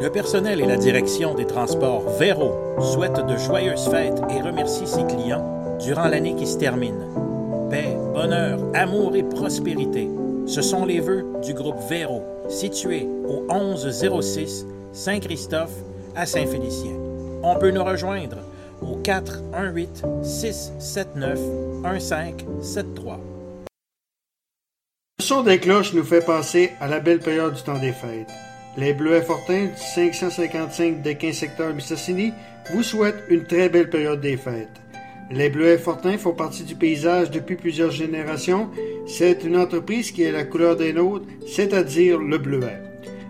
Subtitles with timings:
[0.00, 5.04] Le personnel et la direction des transports Véro souhaitent de joyeuses fêtes et remercient ses
[5.04, 7.04] clients durant l'année qui se termine.
[7.70, 10.08] Paix, bonheur, amour et prospérité.
[10.46, 15.76] Ce sont les vœux du groupe Véro, situé au 1106 Saint-Christophe
[16.16, 16.94] à Saint-Félicien.
[17.42, 18.38] On peut nous rejoindre
[18.80, 21.38] au 418 679
[21.82, 23.18] 1573.
[25.18, 28.30] Le son des cloches nous fait penser à la belle période du temps des fêtes.
[28.80, 32.32] Les Bleuets Fortins du 555 des 15 secteurs Mistassini
[32.72, 34.80] vous souhaitent une très belle période des fêtes.
[35.30, 38.70] Les Bleuets Fortins font partie du paysage depuis plusieurs générations.
[39.06, 42.80] C'est une entreprise qui est la couleur des nôtres, c'est-à-dire le bleuet.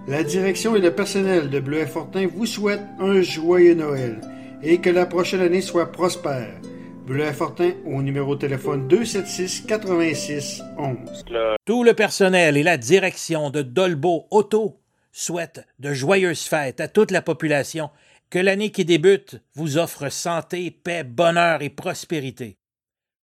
[0.06, 4.20] La direction et le personnel de Bleuet Fortin vous souhaitent un joyeux Noël
[4.62, 6.60] et que la prochaine année soit prospère.
[7.08, 11.24] Bleuet Fortin au numéro de téléphone 276 86 11.
[11.64, 14.79] Tout le personnel et la direction de Dolbo Auto
[15.12, 17.90] souhaitent de joyeuses fêtes à toute la population.
[18.30, 22.56] Que l'année qui débute vous offre santé, paix, bonheur et prospérité.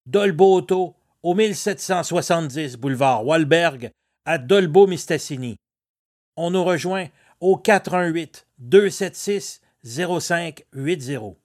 [0.06, 3.91] Dolbo Auto au 1770 boulevard Walberg
[4.24, 5.56] à Dolbo Mistassini.
[6.36, 7.08] On nous rejoint
[7.41, 11.44] au 418 276 0580.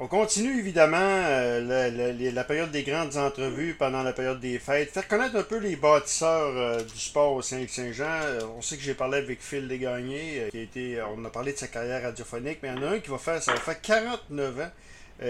[0.00, 4.92] On continue évidemment euh, la, période des grandes entrevues pendant la période des fêtes.
[4.92, 8.04] Faire connaître un peu les bâtisseurs euh, du sport au Saint-Jean.
[8.04, 11.52] Euh, on sait que j'ai parlé avec Phil Desgagnés, qui a été, on a parlé
[11.52, 13.58] de sa carrière radiophonique, mais il y en a un qui va faire, ça va
[13.58, 14.70] faire 49 ans,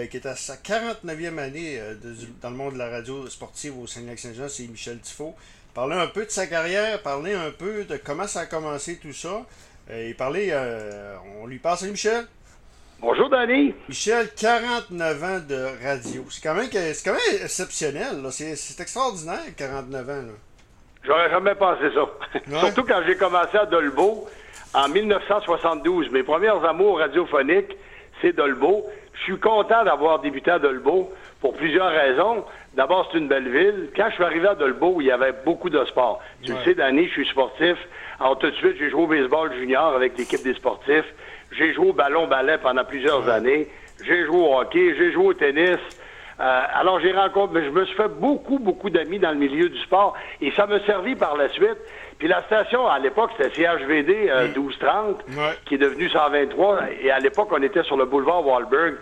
[0.07, 1.81] qui est à sa 49e année
[2.39, 5.33] dans le monde de la radio sportive au Saint-Jean, c'est Michel Tifo.
[5.73, 9.13] Parler un peu de sa carrière, parler un peu de comment ça a commencé tout
[9.13, 9.47] ça.
[9.91, 10.55] Et parler,
[11.41, 12.27] on lui passe, salut Michel.
[13.01, 13.73] Bonjour, Danny.
[13.87, 16.23] Michel, 49 ans de radio.
[16.29, 18.17] C'est quand même, que- c'est quand même exceptionnel.
[18.31, 20.13] C'est, extraordinaire, 49 ans.
[20.13, 20.33] Là.
[21.03, 22.01] J'aurais jamais pensé ça.
[22.03, 22.59] Ouais.
[22.59, 24.27] Surtout quand j'ai commencé à Dolbeau
[24.73, 26.09] en 1972.
[26.11, 27.77] Mes premières amours radiophoniques,
[28.21, 28.85] c'est Dolbeau.
[29.13, 32.43] Je suis content d'avoir débuté à Dolbeau pour plusieurs raisons.
[32.73, 33.89] D'abord, c'est une belle ville.
[33.95, 36.21] Quand je suis arrivé à Dolbeau, il y avait beaucoup de sport.
[36.43, 36.57] Tu Ouais.
[36.59, 37.77] le sais, Danny, je suis sportif.
[38.19, 41.05] Alors, tout de suite, j'ai joué au baseball junior avec l'équipe des sportifs.
[41.51, 43.67] J'ai joué au ballon-ballet pendant plusieurs années.
[44.05, 44.95] J'ai joué au hockey.
[44.97, 45.77] J'ai joué au tennis.
[46.39, 49.67] Euh, alors, j'ai rencontré, mais je me suis fait beaucoup, beaucoup d'amis dans le milieu
[49.67, 51.75] du sport et ça m'a servi par la suite.
[52.17, 55.35] Puis la station, à l'époque, c'était CHVD euh, 1230, Ouais.
[55.65, 56.79] qui est devenu 123.
[57.01, 58.95] Et à l'époque, on était sur le boulevard Wahlberg.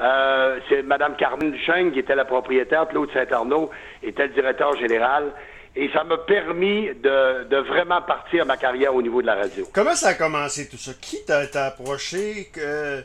[0.00, 3.70] Euh, c'est Mme Carmen Duchesne qui était la propriétaire, Claude Saint-Arnaud
[4.02, 5.32] était le directeur général.
[5.76, 9.66] Et ça m'a permis de, de vraiment partir ma carrière au niveau de la radio.
[9.72, 10.92] Comment ça a commencé tout ça?
[11.00, 13.02] Qui t'a, approché que-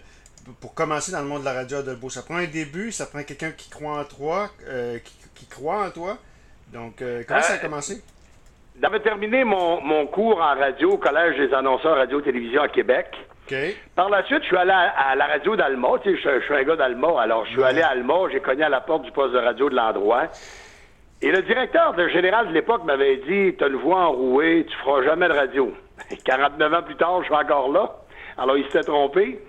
[0.62, 2.10] pour commencer dans le monde de la radio à Dolbeau?
[2.10, 5.86] Ça prend un début, ça prend quelqu'un qui croit en toi, euh, qui, qui croit
[5.86, 6.18] en toi.
[6.72, 8.04] Donc, euh, comment ça a Euh, commencé?
[8.82, 13.08] J'avais terminé mon, mon cours en radio au Collège des annonceurs radio-télévision à Québec.
[13.96, 15.88] Par la suite, je suis allé à, à la radio d'Alma.
[16.04, 17.20] Tu sais, je, je suis un gars d'Alma.
[17.20, 18.14] Alors, je suis allé à Alma.
[18.32, 20.28] J'ai cogné à la porte du poste de radio de l'endroit.
[21.22, 25.04] Et le directeur de général de l'époque m'avait dit T'as une voix enrouée, tu feras
[25.04, 25.74] jamais de radio.
[26.26, 27.92] 49 ans plus tard, je suis encore là.
[28.38, 29.40] Alors, il s'était trompé.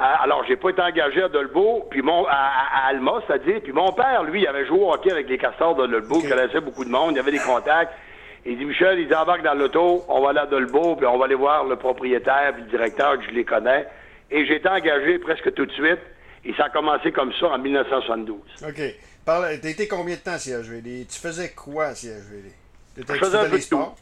[0.00, 3.60] Euh, alors, j'ai pas été engagé à Dolbeau, puis mon, à, à- Alma, c'est-à-dire.
[3.62, 6.28] Puis mon père, lui, il avait joué au hockey avec les castors de Dolbeau, il
[6.28, 7.92] connaissait beaucoup de monde, il avait des contacts.
[8.44, 11.26] Il dit, Michel, il embarque dans l'auto, on va aller à Dolbeau, puis on va
[11.26, 13.86] aller voir le propriétaire, puis le directeur, que je les connais.
[14.32, 16.00] Et j'ai été engagé presque tout de suite.
[16.44, 18.36] Et ça a commencé comme ça en 1972.
[18.66, 18.80] OK.
[19.24, 21.06] Parle, t'as été combien de temps à CHVD?
[21.08, 22.50] Tu faisais quoi à CHVD?
[22.96, 23.94] T'étais- Je faisais un peu les de sports?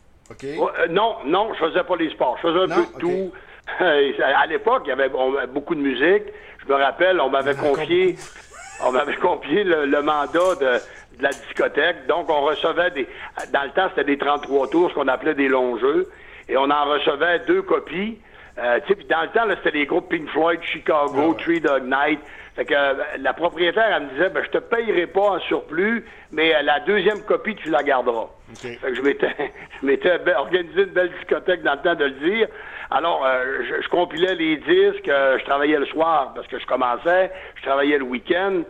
[0.44, 2.36] Euh, non, non, je faisais pas les sports.
[2.42, 2.84] Je faisais un Non?
[2.86, 3.32] peu de tout.
[4.24, 6.24] à l'époque, il y avait on- beaucoup de musique.
[6.66, 8.16] Je me rappelle, on m'avait confié,
[8.84, 12.06] on m'avait confié le, le mandat de, de la discothèque.
[12.06, 13.06] Donc, on recevait des,
[13.52, 16.08] dans le temps, c'était des 33 tours, ce qu'on appelait des longs jeux.
[16.48, 18.18] Et on en recevait deux copies.
[18.58, 21.34] Euh, dans le temps, là, c'était les groupes Pink Floyd, Chicago, Ah ouais.
[21.36, 22.20] Three Dog Night.
[22.60, 26.04] Fait que euh, la propriétaire, elle me disait, ben, je te payerai pas en surplus,
[26.30, 28.26] mais euh, la deuxième copie, tu la garderas.
[28.82, 29.34] Fait que je m'étais,
[29.80, 32.48] je m'étais organisé une belle discothèque dans le temps de le dire.
[32.90, 37.30] Alors, euh, je, je compilais les disques, je travaillais le soir parce que je commençais,
[37.56, 38.60] je travaillais le week-end.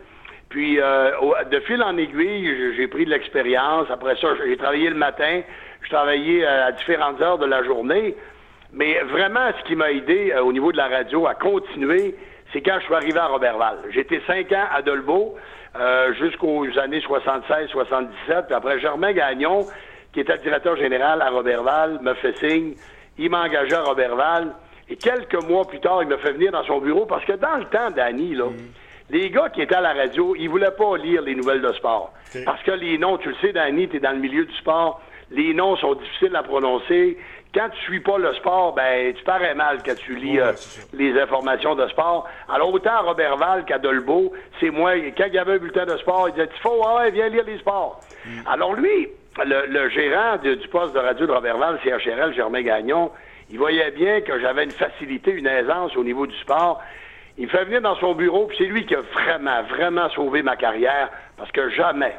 [0.47, 0.79] Puis,
[1.21, 3.87] au- de fil en aiguille, j'ai- pris de l'expérience.
[3.91, 5.41] Après ça, j'ai travaillé le matin,
[5.81, 8.15] je travaillais à différentes heures de la journée.
[8.71, 12.15] Mais vraiment, ce qui m'a aidé au niveau de la radio à continuer,
[12.51, 13.77] c'est quand je suis arrivé à Robertval.
[13.91, 15.35] J'étais cinq ans à Dolbeau
[15.75, 18.45] euh, jusqu'aux années 76-77.
[18.45, 19.65] Puis après, Germain Gagnon,
[20.13, 22.73] qui était directeur général à Robertval, me fait signe.
[23.17, 24.53] Il m'a engagé à Robertval.
[24.89, 27.55] Et quelques mois plus tard, il me fait venir dans son bureau parce que dans
[27.57, 28.47] le temps, Danny, là,
[29.09, 32.13] les gars qui étaient à la radio, ils voulaient pas lire les nouvelles de sport.
[32.45, 35.01] Parce que les noms, tu le sais, Danny, tu es dans le milieu du sport,
[35.31, 37.17] les noms sont difficiles à prononcer.
[37.53, 40.53] Quand tu suis pas le sport, ben tu parais mal quand tu lis euh,
[40.93, 42.27] les informations de sport.
[42.47, 45.97] Alors autant à Robertval qu'à Dolbeau, c'est moi, quand il y avait un bulletin de
[45.97, 47.99] sport, il disait «Il faut, ouais, viens lire les sports.
[48.25, 48.29] Mm.
[48.45, 49.09] Alors lui,
[49.43, 53.11] le, gérant du poste de radio de Robertval, CHRL, Germain Gagnon,
[53.49, 56.81] il voyait bien que j'avais une facilité, une aisance au niveau du sport.
[57.37, 60.41] Il me fait venir dans son bureau, puis c'est lui qui a vraiment, vraiment sauvé
[60.41, 62.15] ma carrière, parce que jamais,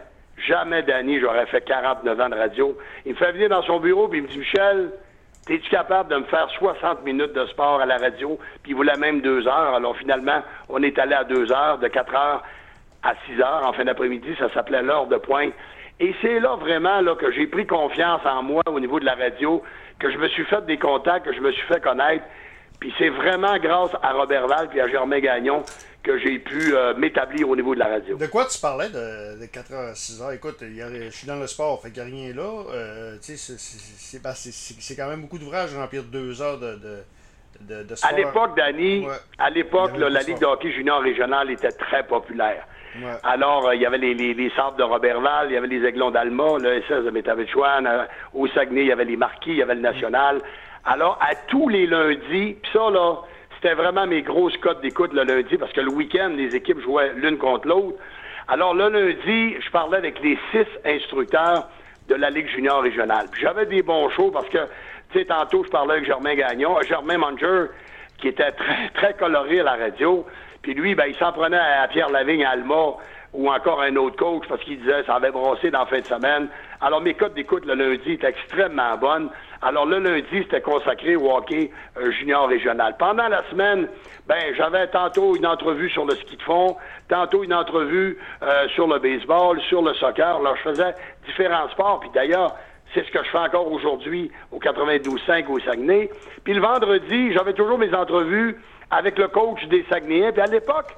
[0.47, 2.77] jamais, Danny, j'aurais fait 49 ans de radio.
[3.07, 4.91] Il me fait venir dans son bureau, puis il me dit, Michel,
[5.49, 8.39] es-tu capable de me faire 60 minutes de sport à la radio?
[8.63, 9.75] Puis il voulait même deux heures?
[9.75, 12.43] Alors finalement, on est allé à deux heures, de 4 heures
[13.03, 14.35] à 6 heures en fin d'après-midi.
[14.39, 15.53] Ça s'appelait l'heure de pointe.
[16.01, 19.15] Et c'est là vraiment là, que j'ai pris confiance en moi au niveau de la
[19.15, 19.63] radio,
[19.99, 22.25] que je me suis fait des contacts, que je me suis fait connaître.
[22.81, 25.63] Puis c'est vraiment grâce à Robert Val et à Germain Gagnon
[26.03, 28.17] que j'ai pu euh, m'établir au niveau de la radio.
[28.17, 30.35] De quoi tu parlais de, 4h à 6h?
[30.35, 32.65] Écoute, je suis dans le sport, fait qu'il n'y a rien là.
[32.73, 33.17] Euh,
[34.23, 36.99] ben, c'est quand même beaucoup d'ouvrages remplir deux heures de, de.
[38.03, 39.07] À l'époque, Danny,
[39.39, 42.67] à l'époque, la Ligue de hockey junior régionale était très populaire.
[43.23, 45.87] Alors, euh, il y avait les, les, les Sables de Robertval, il y avait les
[45.87, 47.89] Aiglons d'Alma, le SS de Métavichouane,
[48.35, 50.43] au Saguenay, il y avait les Marquis, il y avait le National.
[50.85, 53.19] Alors, à tous les lundis, puis ça, là,
[53.63, 57.13] c'était vraiment mes grosses cotes d'écoute le lundi, parce que le week-end, les équipes jouaient
[57.15, 57.97] l'une contre l'autre.
[58.49, 61.69] Alors, le lundi, je parlais avec les six instructeurs
[62.09, 63.27] de la Ligue junior régionale.
[63.41, 64.59] J'avais des bons shows parce que,
[65.13, 67.67] tu sais, tantôt, je parlais avec Germain Gagnon, Germain Manger,
[68.19, 70.27] qui était très, très coloré à la radio.
[70.63, 72.97] Puis lui, ben, il s'en prenait à Pierre Lavigne, à Alma,
[73.33, 76.07] ou encore un autre coach parce qu'il disait ça avait brossé dans la fin de
[76.07, 76.49] semaine.
[76.81, 79.31] Alors mes codes d'écoute le lundi étaient extrêmement bonnes.
[79.63, 82.97] Alors le lundi, c'était consacré au hockey euh, junior régional.
[82.99, 83.89] Pendant la semaine,
[84.27, 86.77] ben j'avais tantôt une entrevue sur le ski de fond,
[87.09, 90.37] tantôt une entrevue euh, sur le baseball, sur le soccer.
[90.37, 90.95] Alors je faisais
[91.27, 92.01] différents sports.
[92.01, 92.57] Puis d'ailleurs,
[92.93, 96.11] c'est ce que je fais encore aujourd'hui au 92.5 au Saguenay.
[96.45, 98.57] Puis le vendredi, j'avais toujours mes entrevues
[98.91, 100.33] avec le coach des Saguenayens.
[100.33, 100.95] Puis à l'époque,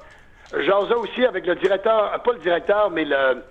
[0.53, 3.43] J'osais aussi avec le directeur, pas le directeur, mais le,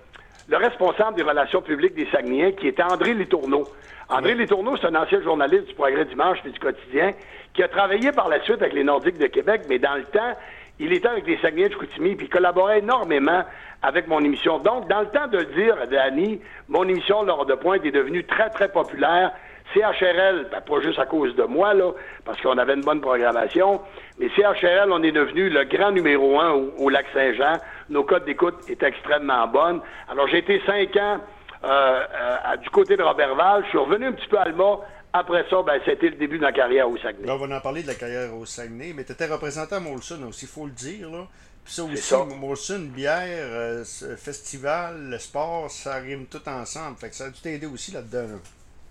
[0.48, 3.66] le responsable des relations publiques des Saguenayens, qui était André Litourneau.
[4.08, 7.12] André Litourneau, c'est un ancien journaliste du Progrès Dimanche et du Quotidien,
[7.54, 10.34] qui a travaillé par la suite avec les Nordiques de Québec, mais dans le temps,
[10.78, 13.44] il était avec les Saguenayens de Chicoutimi, puis il collaborait énormément
[13.82, 14.58] avec mon émission.
[14.58, 18.24] Donc, dans le temps de le dire, Danny, mon émission, L'Ordre de Pointe, est devenue
[18.24, 19.32] très, très populaire.
[19.72, 21.92] CHRL, ben, pas juste à cause de moi, là,
[22.24, 23.80] parce qu'on avait une bonne programmation,
[24.18, 27.54] mais CHRL, on est devenu le grand numéro un au, Lac Saint-Jean.
[27.90, 29.80] Nos codes d'écoute étaient extrêmement bonnes.
[30.08, 31.18] Alors, j'ai été cinq ans
[31.64, 33.64] euh, euh, du côté de Robertval.
[33.64, 34.78] Je suis revenu un petit peu à Alma.
[35.12, 37.30] Après ça, ben, c'était le début de ma carrière au Saguenay.
[37.30, 40.20] on va en parler de la carrière au Saguenay, mais tu étais représentant à Molson
[40.28, 41.08] aussi, il faut le dire.
[41.10, 41.26] Là.
[41.64, 43.84] Puis ça aussi, Molson, bière, euh,
[44.16, 46.96] festival, le sport, ça rime tout ensemble.
[46.98, 48.38] Fait que ça a dû t'aider aussi là-dedans.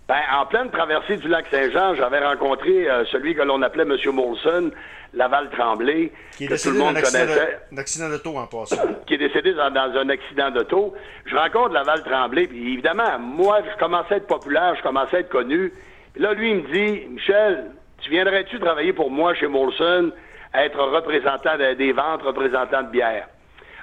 [0.06, 3.96] Ben, en pleine traversée du lac Saint-Jean, j'avais rencontré celui que l'on appelait M.
[4.12, 4.70] Molson,
[5.14, 7.60] Laval Tremblay, qui est que tout le monde connaissait.
[7.72, 8.76] Un accident d'auto en passant.
[9.06, 10.94] qui est décédé dans, un accident d'auto.
[11.24, 15.20] Je rencontre Laval Tremblay, puis évidemment, moi, je commençais à être populaire, je commençais à
[15.20, 15.72] être connu.
[16.12, 17.70] Puis là, lui, il me dit, Michel,
[18.02, 20.10] tu viendrais-tu travailler pour moi chez Molson,
[20.52, 23.28] être représentant des ventes, représentant de bière?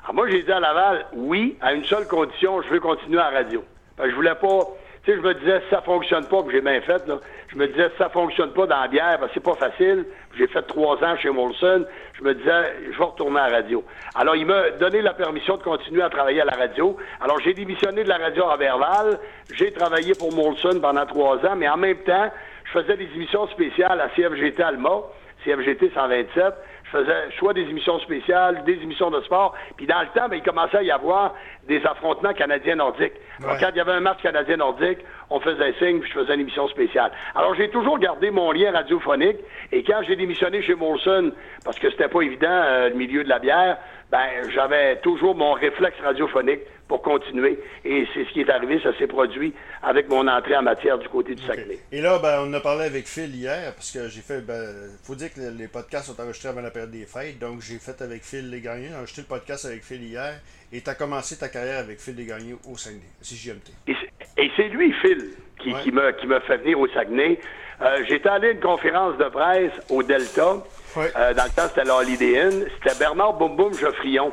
[0.04, 3.32] Alors moi, j'ai dit à Laval, oui, à une seule condition, je veux continuer à
[3.32, 3.64] la radio.
[4.04, 4.68] Je je voulais pas
[5.04, 7.02] tu sais, je me disais, ça fonctionne pas, que j'ai bien fait,
[7.48, 10.06] je me disais, ça fonctionne pas dans la bière, ben, c'est pas facile.
[10.38, 11.86] J'ai fait trois ans chez Molson.
[12.14, 13.84] Je me disais, je vais retourner à la radio.
[14.14, 16.96] Alors, il m'a donné la permission de continuer à travailler à la radio.
[17.20, 19.20] Alors, j'ai démissionné de la radio à Verval.
[19.54, 22.32] J'ai travaillé pour Molson pendant trois ans, mais en même temps,
[22.66, 25.02] je faisais des émissions spéciales à CFGT Alma,
[25.44, 26.54] CFGT 127
[26.92, 29.54] je faisais soit des émissions spéciales, des émissions de sport.
[29.78, 31.34] Puis dans le temps, ben, il commençait à y avoir
[31.68, 33.14] des affrontements canadiens-nordiques.
[33.42, 36.68] Quand il y avait un match canadien-nordique, on faisait signe, puis je faisais une émission
[36.68, 37.12] spéciale.
[37.36, 39.38] Alors j'ai toujours gardé mon lien radiophonique.
[39.72, 41.32] Et quand j'ai démissionné chez Molson,
[41.64, 43.78] parce que c'était pas évident, euh, le milieu de la bière,
[44.12, 47.58] ben j'avais toujours mon réflexe radiophonique pour continuer.
[47.86, 51.08] Et c'est ce qui est arrivé, ça s'est produit avec mon entrée en matière du
[51.08, 51.80] côté du Saguenay.
[51.90, 54.68] Et là, ben, on a parlé avec Phil hier, parce que j'ai fait, ben,
[55.02, 58.02] faut dire que les podcasts sont enregistrés avant la période des fêtes, donc j'ai fait
[58.02, 60.34] avec Phil Les Gagnants, j'ai enregistré le podcast avec Phil hier,
[60.72, 63.72] et tu as commencé ta carrière avec Phil Les Gagnants au Saguenay, CJMT.
[63.88, 63.96] Et,
[64.38, 67.40] et c'est lui, Phil, qui, qui m'a fait venir au Saguenay.
[67.82, 70.58] Euh, J'étais allé à une conférence de presse au Delta.
[70.98, 72.66] Euh, dans le temps, c'était l'Holiday Inn.
[72.78, 74.32] C'était Bernard Boum Boum Geoffrion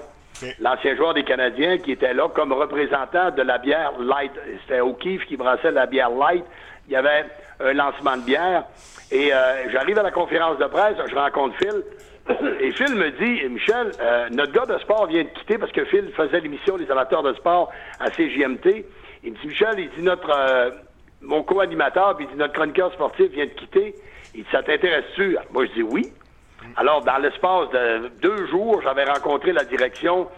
[0.60, 4.30] l'ancien joueur des Canadiens qui était là comme représentant de la bière light.
[4.62, 6.44] C'était O'Keefe qui brassait la bière light.
[6.86, 7.24] Il y avait
[7.60, 8.64] lancement de bière.
[9.10, 11.82] Et euh, j'arrive à la conférence de presse, je rencontre Phil.
[12.60, 15.84] Et Phil me dit, Michel, euh, notre gars de sport vient de quitter parce que
[15.86, 18.84] Phil faisait l'émission Les amateurs de sport à CJMT.
[19.24, 20.70] Il me dit, Michel, il dit, notre, euh,
[21.22, 23.94] mon co-animateur, puis il dit, notre chroniqueur sportif vient de quitter.
[24.34, 25.38] Il dit, ça t'intéresse-tu?
[25.52, 26.12] Moi, je dis oui.
[26.76, 30.28] Alors, dans l'espace de deux jours, j'avais rencontré la direction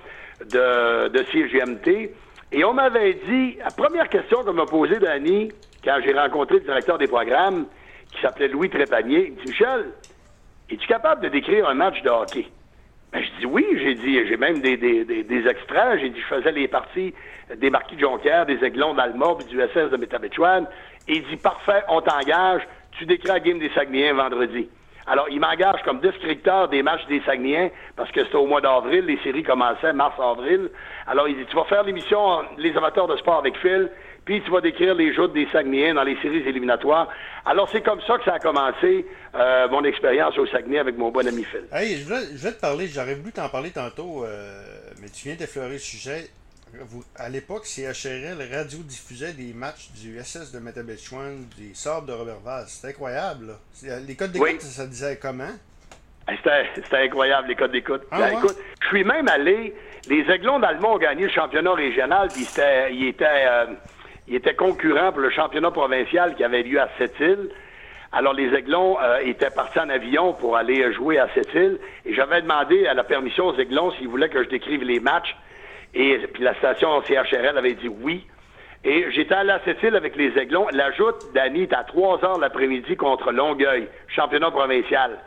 [0.49, 2.15] de, de CGMT
[2.53, 5.51] et on m'avait dit, la première question qu'on m'a posée, Danny,
[5.85, 7.67] quand j'ai rencontré le directeur des programmes,
[8.13, 9.93] qui s'appelait Louis Trépanier, il dit, Michel,
[10.71, 12.47] es-tu capable de décrire un match de hockey?
[13.13, 16.35] Ben, je dis oui, j'ai dit, j'ai même des, des, des, extraits, j'ai dit, je
[16.35, 17.13] faisais les parties
[17.57, 20.67] des Marquis de Jonquière, des Aiglons d'Alma, puis du SS de Métabetchouane.
[21.09, 24.69] Et il dit, parfait, on t'engage, tu décris la game des Saguenayens vendredi.
[25.07, 29.07] Alors, il m'engage comme descripteur des matchs des Saguenayens parce que c'était au mois d'avril,
[29.07, 30.71] les séries commençaient mars-avril.
[31.09, 33.91] Alors, il dit, tu vas faire l'émission Les amateurs de sport avec Phil,
[34.31, 37.09] puis tu vas décrire les joutes des Saguenayens dans les séries éliminatoires.
[37.45, 41.11] Alors, c'est comme ça que ça a commencé, euh, mon expérience au Saguenay avec mon
[41.11, 41.65] bon ami Phil.
[41.73, 44.63] Hey, je vais, te parler, j'aurais voulu t'en parler tantôt, euh,
[45.03, 46.29] mais tu viens d'effleurer le sujet
[47.17, 52.69] à l'époque, CHRL radio-diffusait des matchs du SS de Métabetchouane, des Sabres de Robert Vaz.
[52.69, 53.57] C'était incroyable.
[54.07, 55.51] Les codes d'écoute, ça, disait comment?
[56.29, 58.03] C'était incroyable, les codes d'écoute.
[58.13, 58.39] Ah, ben,
[58.81, 59.75] je suis même allé.
[60.09, 62.47] Les Aiglons d'Allemagne ont gagné le championnat régional, puis
[62.93, 63.67] ils étaient, euh,
[64.37, 67.51] étaient concurrents pour le championnat provincial qui avait lieu à Sept-Îles.
[68.13, 71.79] Alors, les Aiglons euh, étaient partis en avion pour aller jouer à Sept-Îles.
[72.05, 75.37] Et j'avais demandé à la permission aux Aiglons s'ils voulaient que je décrive les matchs.
[75.95, 78.27] Et puis la station CHRL avait dit oui.
[78.83, 80.67] Et j'étais à la Cécile avec les Aiglons.
[80.73, 85.19] La joute d'Annie est à 3 heures l'après-midi contre Longueuil, championnat provincial.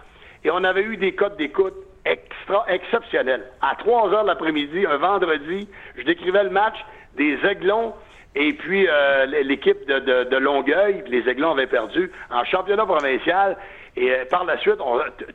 [0.44, 3.44] Et on avait eu des codes d'écoute extra exceptionnels.
[3.62, 6.78] À 3 heures l'après-midi, un vendredi, je décrivais le match
[7.16, 7.94] des Aiglons
[8.36, 13.58] et puis euh, l'équipe de, de, de, Longueuil, les Aiglons avaient perdu en championnat provincial.
[13.96, 14.78] Et euh, par la suite,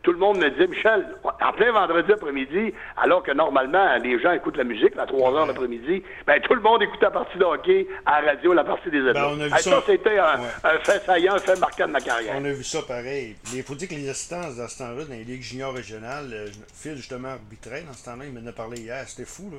[0.02, 4.32] tout le monde me disait, Michel, en plein vendredi après-midi, alors que normalement, les gens
[4.32, 7.44] écoutent la musique à 3 heures l'après-midi, ben, tout le monde écoute la partie de
[7.44, 10.38] hockey à la radio, la partie des ben, on ça, c'était un,
[10.82, 12.34] fait saillant, un fait marquant de ma carrière.
[12.36, 13.36] On a vu ça pareil.
[13.54, 16.46] Il faut dire que les assistances dans ce temps-là, dans les ligues juniors régionales, euh,
[16.74, 19.58] Phil justement arbitrait dans ce temps-là, il m'en a parlé hier, c'était fou, là.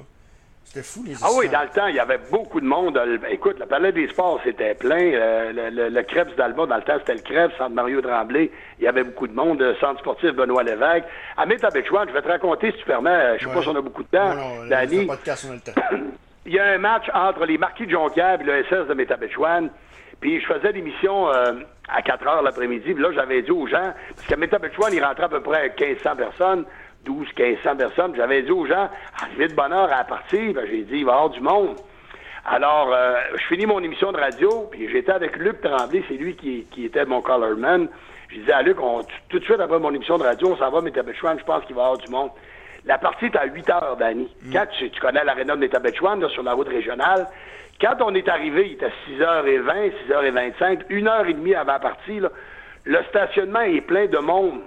[0.64, 3.00] C'était fou, les Ah oui, dans le temps, il y avait beaucoup de monde.
[3.30, 5.14] Écoute, le Palais des Sports, c'était plein.
[5.14, 8.52] Euh, le, le, Krebs d'Alba, dans le temps, c'était le Krebs, Centre Mario Tremblay.
[8.78, 9.64] Il y avait beaucoup de monde.
[9.80, 11.06] Centre sportif Benoît Lévesque.
[11.38, 13.40] À Métabetchouan, je vais te raconter, si tu permets.
[13.40, 14.36] Je sais pas si on a beaucoup de temps.
[14.36, 15.08] Non, non, Danny.
[15.08, 15.82] Pas de casse, on a le temps.
[16.46, 19.70] il y a un match entre les Marquis de Jonquière et le SS de Métabetchouan.
[20.20, 21.54] Puis je faisais l'émission euh,
[21.88, 22.94] à 4 heures l'après-midi.
[22.94, 26.16] Puis là, j'avais dit aux gens, parce qu'à Métabetchouan, il rentrait à peu près 1500
[26.16, 26.66] personnes.
[27.06, 28.16] 12, 1500 personnes.
[28.16, 28.90] J'avais dit aux gens,
[29.22, 30.54] arrivez de bonne heure à partir.
[30.54, 31.76] Ben, j'ai dit, il va y avoir du monde.
[32.46, 36.36] Alors, euh, je finis mon émission de radio, puis j'étais avec Luc Tremblay, c'est lui
[36.36, 37.88] qui, était mon colorman.
[38.30, 38.78] Je disais à Luc,
[39.30, 41.76] tout de suite après mon émission de radio, on s'en va Métabetchouan, je pense qu'il
[41.76, 42.32] va y avoir du monde.
[42.86, 44.30] La partie est à 8 heures, Danny.
[44.44, 44.54] Mm.
[44.54, 47.28] Quand tu, connais l'aréna de Métabetchouan, sur la route régionale,
[47.82, 52.20] quand on est arrivé, il était 6h20, 6h25, une heure et demie avant la partie,
[52.86, 54.62] le stationnement est plein de monde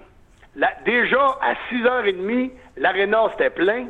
[0.85, 3.87] déjà, à 6h30, l'aréna, c'était plein,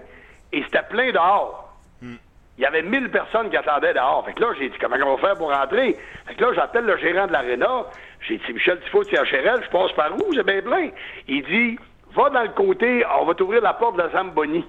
[0.52, 1.75] et c'était plein dehors.
[2.00, 2.16] Hmm.
[2.59, 4.25] Il y avait 1000 personnes qui attendaient dehors.
[4.25, 5.97] Fait que là, j'ai dit, comment on va faire pour rentrer?
[6.26, 7.87] Fait que là, j'appelle le gérant de l'aréna.
[8.21, 10.35] J'ai dit, Michel Tifo, es je passe par où?
[10.35, 10.90] C'est bien plein.
[11.28, 11.78] Il dit,
[12.14, 14.64] va dans le côté, on va t'ouvrir la porte de la Zamboni.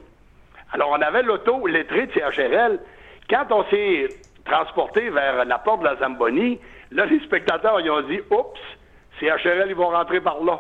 [0.72, 2.80] Alors, on avait l'auto lettrée de CHRL.
[3.30, 4.08] Quand on s'est
[4.46, 6.60] transporté vers la porte de la Zamboni,
[6.92, 8.60] là, les spectateurs, ils ont dit, oups,
[9.20, 10.60] CHRL, ils vont rentrer par là.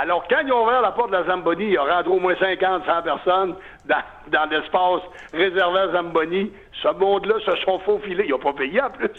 [0.00, 2.36] Alors, quand ils ont ouvert la porte de la Zamboni, il y aura au moins
[2.38, 5.02] 50, 100 personnes dans, l'espace
[5.32, 6.52] réservé à Zamboni.
[6.80, 8.26] Ce monde-là se sont faufilés.
[8.26, 9.10] Ils n'ont pas payé en plus.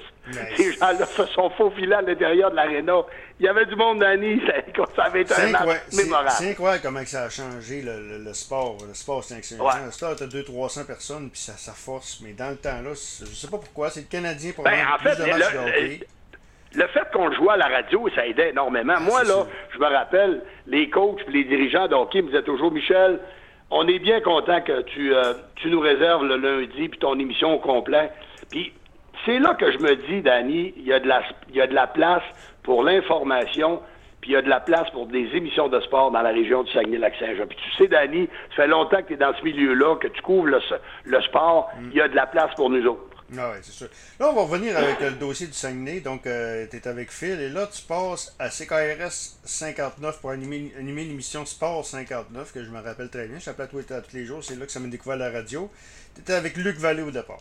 [0.56, 2.94] Ces gens-là se sont faufilés à l'intérieur de l'aréna.
[3.42, 4.42] Il y avait du monde d'Annie.
[4.96, 6.30] Ça, avait été un match mémorable.
[6.32, 8.78] C'est incroyable comment ça a changé le, sport.
[8.88, 9.82] Le sport, c'est incroyable.
[9.82, 9.86] Ouais.
[9.88, 12.22] Le sport, tu as 200-300 personnes, puis ça, ça force.
[12.24, 13.90] Mais dans le temps-là, je sais pas pourquoi.
[13.90, 16.06] C'est le Canadien pour ben, en fait, plus de matchs de
[16.76, 18.94] le fait qu'on jouait à la radio, ça aidait énormément.
[18.96, 22.44] Ah, Moi, là, je me rappelle, les coachs et les dirigeants de hockey me disaient
[22.44, 23.20] toujours, Michel,
[23.72, 27.56] on est bien content que tu, euh, tu nous réserves le lundi puis ton émission
[27.56, 28.12] au complet.
[28.52, 28.74] Puis
[29.26, 31.68] c'est là que je me dis, Danny, il y a de la, il y a
[31.68, 32.24] de la place
[32.64, 33.82] pour l'information,
[34.22, 36.64] puis il y a de la place pour des émissions de sport dans la région
[36.64, 37.48] du Saguenay-Lac-Saint-Jean.
[37.48, 40.22] Puis tu sais, Danny, ça fait longtemps que tu es dans ce milieu-là, que tu
[40.22, 40.60] couvres le,
[41.06, 41.90] le sport, mm.
[41.92, 43.19] il y a de la place pour nous autres.
[43.38, 43.88] Ah oui, c'est sûr.
[44.20, 46.00] Là, on va revenir avec le dossier du Saguenay.
[46.00, 47.40] Donc, euh, tu es avec Phil.
[47.40, 52.70] Et là, tu passes à CKRS 59 pour animer, animer l'émission Sport 59, que je
[52.70, 53.40] me rappelle très bien.
[53.40, 54.44] Je t'appelle à tous les jours.
[54.44, 55.70] C'est là que ça m'a découvert la radio.
[56.16, 57.40] Tu étais avec Luc Vallée au départ.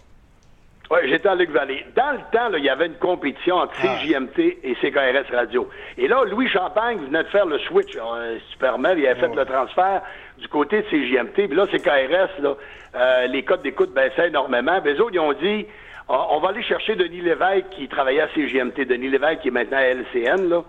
[0.91, 1.85] Oui, j'étais à Luc Vallée.
[1.95, 3.99] Dans le temps, il y avait une compétition entre ah.
[4.03, 5.69] CJMT et CKRS Radio.
[5.99, 7.95] Et là, Louis Champagne venait de faire le switch.
[7.97, 10.03] Euh, Superman, il avait fait le transfert
[10.39, 11.49] du côté de CJMT.
[11.49, 12.57] Puis là, CKRS, là,
[12.95, 14.81] euh, les codes d'écoute baissaient énormément.
[14.85, 15.67] Eux autres, ils ont dit,
[16.09, 18.87] on va aller chercher Denis Lévesque qui travaillait à CJMT.
[18.87, 20.49] Denis Lévesque qui est maintenant à LCN.
[20.49, 20.63] Là.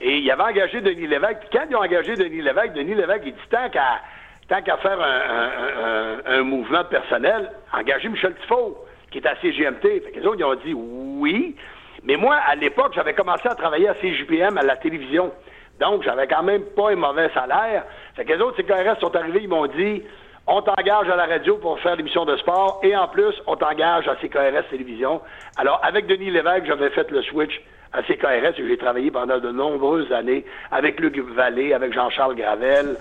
[0.00, 1.38] Et il avait engagé Denis Lévesque.
[1.40, 4.00] Puis quand ils ont engagé Denis Lévesque, Denis Lévesque, il dit tant qu'à
[4.46, 9.80] tant qu'à faire un, un, mouvement personnel, engagez Michel Tifo qui est à CGMT.
[9.80, 11.56] Fait que les autres, ils ont dit oui.
[12.02, 15.32] Mais moi, à l'époque, j'avais commencé à travailler à CJPM à la télévision.
[15.80, 17.84] Donc, j'avais quand même pas un mauvais salaire.
[18.14, 20.02] Fait que les autres CKRS sont arrivés, ils m'ont dit
[20.46, 24.06] on t'engage à la radio pour faire l'émission de sport et en plus, on t'engage
[24.08, 25.20] à CKRS Télévision.
[25.56, 29.50] Alors, avec Denis Lévesque, j'avais fait le switch à CKRS et j'ai travaillé pendant de
[29.50, 32.96] nombreuses années avec Luc Vallée, avec Jean-Charles Gravel,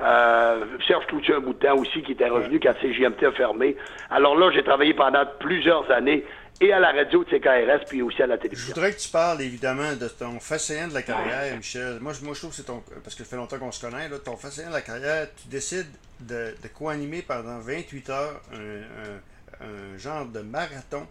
[0.00, 3.76] euh, Serge Cloutier un bout de temps aussi qui était revenu quand CGMT a fermé.
[4.10, 6.24] Alors là, j'ai travaillé pendant plusieurs années
[6.60, 8.68] et à la radio de CKRS, puis aussi à la télévision.
[8.68, 11.98] Je voudrais que tu parles évidemment de ton fascinant de la carrière, Michel.
[12.00, 12.82] Moi, moi, je trouve que c'est ton.
[13.02, 15.48] Parce que ça fait longtemps qu'on se connaît, là, ton fascinant de la carrière, tu
[15.48, 21.06] décides de, de co-animer pendant 28 heures un, genre de marathon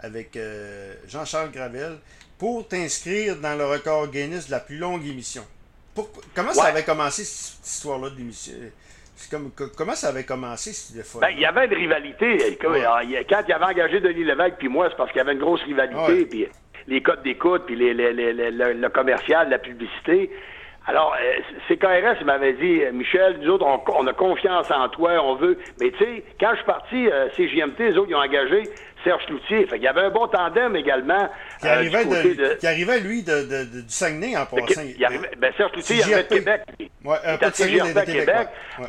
[0.00, 1.98] avec euh, Jean-Charles Gravel
[2.38, 5.44] pour t'inscrire dans le record Guinness de la plus longue émission
[6.34, 8.54] comment ça avait commencé, cette histoire-là d'émission?
[9.30, 12.58] Comme, comment ça avait commencé, cette fois ben, Il y avait une rivalité.
[12.60, 12.74] Quand
[13.46, 16.26] il avait engagé Denis Lévesque, puis moi, c'est parce qu'il y avait une grosse rivalité,
[16.26, 16.48] puis
[16.88, 20.30] les codes d'écoute, puis les, le, commercial, la publicité.
[20.86, 21.38] Alors, euh,
[21.68, 25.56] CKRS m'avait dit, Michel, nous autres, on, a confiance en toi, on veut.
[25.80, 28.64] Mais tu sais, quand je suis parti, euh, CGMT, les autres, ils ont engagé
[29.04, 29.66] Serge Cloutier.
[29.66, 31.28] Fait il y avait un bon tandem également.
[31.60, 34.82] Qui euh, arrivait, de, qui arrivait lui, de, du Saguenay en passant.
[35.38, 36.62] ben, Serge Cloutier, il arrivait de Québec.
[37.04, 38.48] Ouais, un peu de Québec.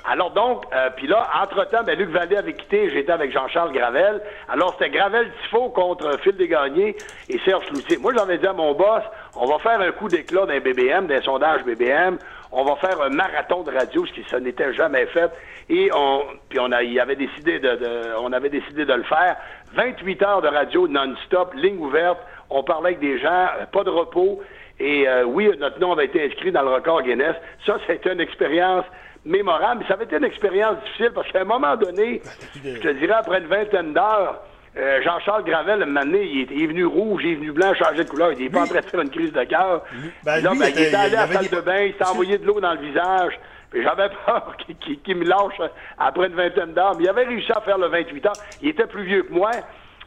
[0.10, 4.22] Alors donc, euh, puis là, entre-temps, ben, Luc Vallée avait quitté, j'étais avec Jean-Charles Gravel.
[4.50, 6.96] Alors, c'était Gravel Tifo contre Phil Desgagnés
[7.30, 7.98] et Serge Cloutier.
[7.98, 9.04] Moi, j'avais dit à mon boss,
[9.36, 12.18] on va faire un coup d'éclat d'un BBM, d'un sondage BBM.
[12.56, 15.32] On va faire un marathon de radio, ce qui ça n'était jamais fait.
[15.70, 19.38] Et on, puis on a, avait décidé de, de, on avait décidé de le faire.
[19.74, 22.20] 28 heures de radio non-stop, ligne ouverte.
[22.52, 24.42] On parlait avec des gens, euh, pas de repos.
[24.80, 27.36] Et euh, oui, notre nom avait été inscrit dans le record Guinness.
[27.66, 28.86] Ça, c'était une expérience
[29.26, 29.82] mémorable.
[29.82, 32.22] Mais ça avait été une expérience difficile parce qu'à un moment donné,
[32.64, 34.42] je te dirais, après une vingtaine d'heures,
[34.76, 38.04] euh, Jean-Charles Gravel, un moment donné, il est, venu rouge, il est venu blanc, changé
[38.04, 38.32] de couleur.
[38.34, 39.84] Il n'est pas en train de faire une crise de cœur.
[40.24, 42.60] Ben, ben, il était allé à la salle de bain, il s'est envoyé de l'eau
[42.60, 43.40] dans le visage.
[43.74, 44.56] J'avais peur
[45.04, 45.62] qu'il me lâche
[45.98, 46.96] après une vingtaine d'heures.
[46.98, 48.34] Mais il avait réussi à faire le 28 ans.
[48.62, 49.52] Il était plus vieux que moi.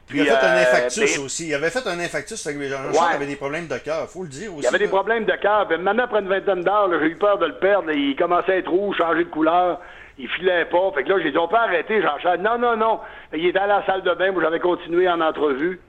[0.06, 1.48] Puis, il a fait un euh, infarctus aussi.
[1.48, 2.46] Il avait fait un infarctus.
[2.46, 3.14] Avec Jean ouais.
[3.14, 4.08] avait des problèmes de cœur.
[4.08, 4.62] faut le dire aussi.
[4.62, 5.68] Il avait des problèmes de cœur.
[5.68, 7.90] Maintenant, après une vingtaine d'heures, j'ai eu peur de le perdre.
[7.90, 9.80] Il commençait à être rouge, changer de couleur.
[10.18, 10.92] Il filait pas.
[10.94, 12.40] Fait que là, j'ai dit, on peut arrêter, Jean-Charles.
[12.40, 13.00] Non, non, non.
[13.34, 15.80] Il était à la salle de bain où j'avais continué en entrevue.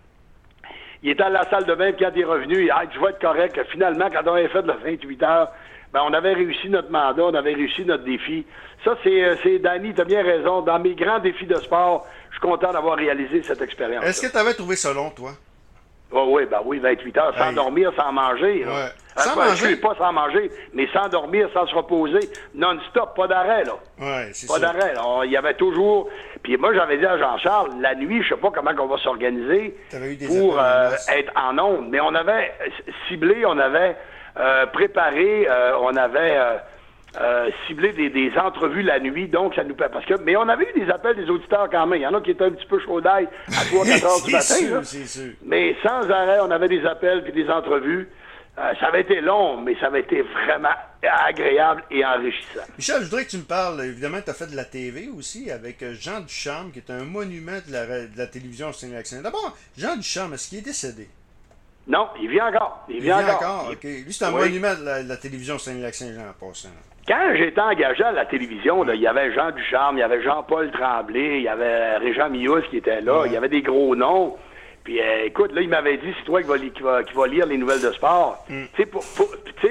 [1.03, 2.95] Il était à la salle de bain, puis quand il est revenu, il a dit,
[2.95, 3.59] je vais être correct.
[3.71, 5.51] Finalement, quand on avait fait le 28 heures,
[5.93, 8.45] ben, on avait réussi notre mandat, on avait réussi notre défi.
[8.83, 10.61] Ça, c'est, euh, c'est Danny, tu as bien raison.
[10.61, 14.03] Dans mes grands défis de sport, je suis content d'avoir réalisé cette expérience.
[14.05, 15.31] Est-ce que tu avais trouvé ça long, toi?
[16.11, 18.65] Oh, oui, ben oui, 28 heures, sans dormir, sans manger.
[18.65, 18.71] Ouais.
[18.71, 19.75] Euh, sans manger?
[19.75, 23.73] pas sans manger, mais sans dormir, sans se reposer, non-stop, pas d'arrêt, là.
[23.99, 24.93] Ouais, c'est Pas d'arrêt,
[25.25, 26.09] Il y avait toujours...
[26.43, 29.75] Puis moi, j'avais dit à Jean-Charles, la nuit, je sais pas comment on va s'organiser
[30.27, 32.53] pour euh, être en onde, mais on avait
[33.09, 33.97] ciblé, on avait
[34.39, 36.37] euh, préparé, euh, on avait
[37.19, 40.79] euh, ciblé des, entrevues la nuit, donc ça nous parce que mais on avait eu
[40.79, 41.99] des appels des auditeurs quand même.
[41.99, 44.31] Il y en a qui étaient un petit peu chaud d'ail à 3-4 heures du
[44.31, 44.81] matin.
[45.45, 48.09] Mais sans arrêt, on avait des appels puis des entrevues.
[48.55, 50.75] ça avait été long, mais ça avait été vraiment
[51.27, 52.61] agréable et enrichissant.
[52.77, 55.49] Michel, je voudrais que tu me parles, évidemment, tu as fait de la TV aussi
[55.49, 59.95] avec Jean Duchamp, qui est un monument de la, de la télivision au D'abord, Jean
[59.95, 61.07] Duchamp, est-ce qu'il est décédé?
[61.87, 62.85] Non, il vit encore.
[62.89, 63.69] Il vit, encore.
[63.71, 63.83] OK.
[63.83, 66.69] Lui, c'est un monument de la, télévision Saint-Lac-Saint-Jean en passant.
[67.07, 70.69] Quand j'étais engagé à la télévision, il y avait Jean Ducharme, il y avait Jean-Paul
[70.71, 74.35] Tremblay, il y avait Régent Mius qui était là, il y avait des gros noms.
[74.83, 76.47] Puis euh, écoute, là, il m'avait dit, c'est toi qui
[76.81, 78.43] va, qui, va, lire les nouvelles de sport.
[78.49, 78.63] Mm.
[78.73, 79.03] Tu sais, pour,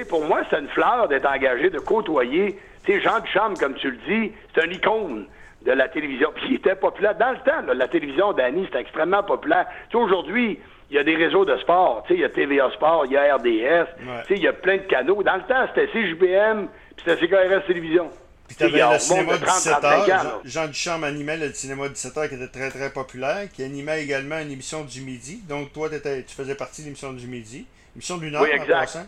[0.09, 2.59] pour, moi, c'est une fleur d'être engagé, de côtoyer.
[2.83, 5.27] Tu sais, Jean Ducharme, comme tu le dis, c'est un icône
[5.63, 6.31] de la télévision.
[6.35, 7.15] Puis il était populaire.
[7.17, 9.67] Dans le temps, la télévision d'Annie, c'était extrêmement populaire.
[9.89, 12.03] Tu sais, aujourd'hui, il y a des réseaux de sport.
[12.07, 13.87] Tu sais, il y a TVA Sport, il y a RDS.
[13.97, 15.21] Tu sais, il y a plein de canaux.
[15.23, 18.09] Dans le temps, c'était CJBM, puis c'était CKRS Télévision.
[18.47, 20.41] Puis t'avais le cinéma 17 heures.
[20.45, 24.39] Jean Duchamp animait le cinéma 17 heures qui était très très populaire, qui animait également
[24.39, 25.41] une émission du midi.
[25.49, 27.65] Donc toi, tu faisais partie de l'émission du midi.
[27.95, 28.99] Émission d'une heure oui, exact.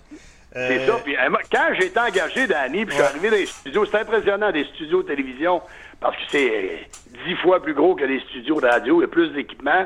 [0.52, 0.94] C'est ça.
[1.04, 4.00] Puis, euh, quand j'ai été engagé d'Annie, puis je suis arrivé dans les studios, c'est
[4.00, 5.62] impressionnant des studios de télévision
[6.02, 6.88] parce que c'est
[7.28, 9.86] dix fois plus gros que les studios de radio, il y a plus d'équipement.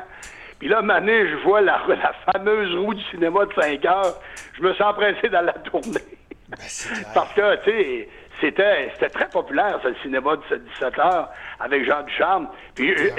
[0.64, 4.14] Puis là, mané, je vois la, la fameuse roue du cinéma de 5 heures.
[4.56, 6.00] Je me sens pressé dans la tournée.
[6.48, 6.56] Ben,
[7.12, 8.08] Parce que, tu sais,
[8.40, 11.28] c'était, c'était très populaire, ce cinéma de 17 heures
[11.60, 12.48] avec Jean Ducharme.
[12.74, 13.10] Puis, euh,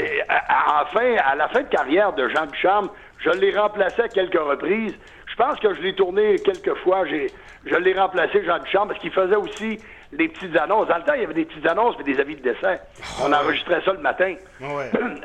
[0.81, 4.97] enfin, à la fin de carrière de Jean Ducharme, je l'ai remplacé à quelques reprises.
[5.27, 7.05] Je pense que je l'ai tourné quelques fois.
[7.05, 7.27] J'ai,
[7.67, 9.77] je l'ai remplacé, Jean Duchamp, parce qu'il faisait aussi
[10.13, 10.87] des petites annonces.
[10.87, 12.79] Dans le temps, il y avait des petites annonces et des avis de décès.
[13.23, 14.35] On enregistrait ça le matin.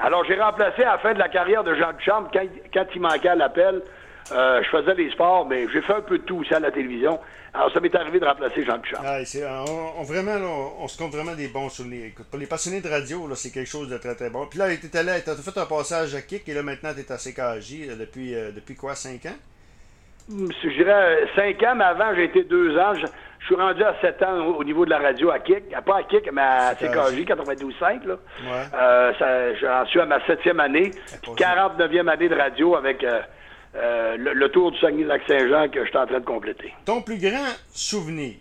[0.02, 3.00] Alors, j'ai remplacé à la fin de la carrière de Jean Duchamp, quand, quand il
[3.00, 3.82] manquait à l'appel.
[4.32, 6.70] Euh, je faisais les sports, mais j'ai fait un peu de tout aussi à la
[6.70, 7.18] télévision.
[7.52, 9.00] Alors, ça m'est arrivé de remplacer Jean Duchamp.
[9.04, 9.18] Ah,
[9.98, 10.38] on, vraiment,
[10.80, 12.12] on, se compte vraiment des bons souvenirs.
[12.30, 14.46] pour les passionnés de radio, c'est quelque chose de très, très bon.
[14.46, 17.16] Puis là, tu as fait un passage à Kik, et là, maintenant, tu es à
[17.16, 19.36] CKJ depuis, euh, depuis quoi, cinq ans?
[20.28, 22.92] je dirais 5 ans, mais avant, j'ai été deux ans.
[23.40, 25.70] Je, suis rendu à 7 ans au, niveau de la radio à Kik.
[25.84, 28.06] Pas à Kik, mais à CKJ 92.5.
[28.06, 28.14] Là.
[28.14, 28.50] Ouais.
[28.74, 30.90] Euh, j'en suis à ma septième année,
[31.24, 33.20] 49e année de radio avec euh,
[33.76, 36.74] euh, le, tour du Saguenay-Lac-Saint-Jean que je suis en train de compléter.
[36.84, 38.34] Ton plus grand souvenir?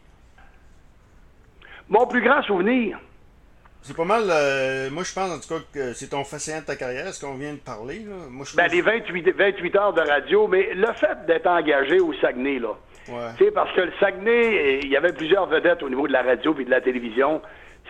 [1.88, 3.00] Mon plus grand souvenir?
[3.82, 4.24] C'est pas mal.
[4.30, 7.24] Euh, moi, je pense en tout cas que c'est ton fascinant de ta carrière, ce
[7.24, 8.00] qu'on vient de parler.
[8.00, 8.16] Là.
[8.30, 12.14] Moi, je ben, les 28, 28 heures de radio, mais le fait d'être engagé au
[12.16, 12.76] Saguenay, là.
[13.10, 13.52] Ouais.
[13.52, 16.65] Parce que le Saguenay, il y avait plusieurs vedettes au niveau de la radio et
[16.65, 17.41] de la télévision.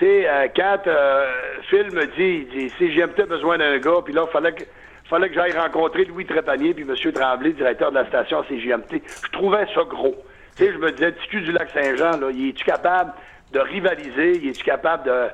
[0.01, 1.27] Euh, quand euh,
[1.69, 4.63] Phil me dit, il dit si j'ai besoin d'un gars, puis là, il fallait que
[5.09, 7.11] fallait que j'aille rencontrer Louis Trépanier puis M.
[7.11, 9.01] Tremblay, directeur de la station CGMT.
[9.25, 10.15] Je trouvais ça gros.
[10.55, 13.11] Tu sais, je me disais, Ticu du Lac-Saint-Jean, là, il est-tu capable
[13.51, 14.37] de rivaliser?
[14.37, 15.29] Il est-tu capable de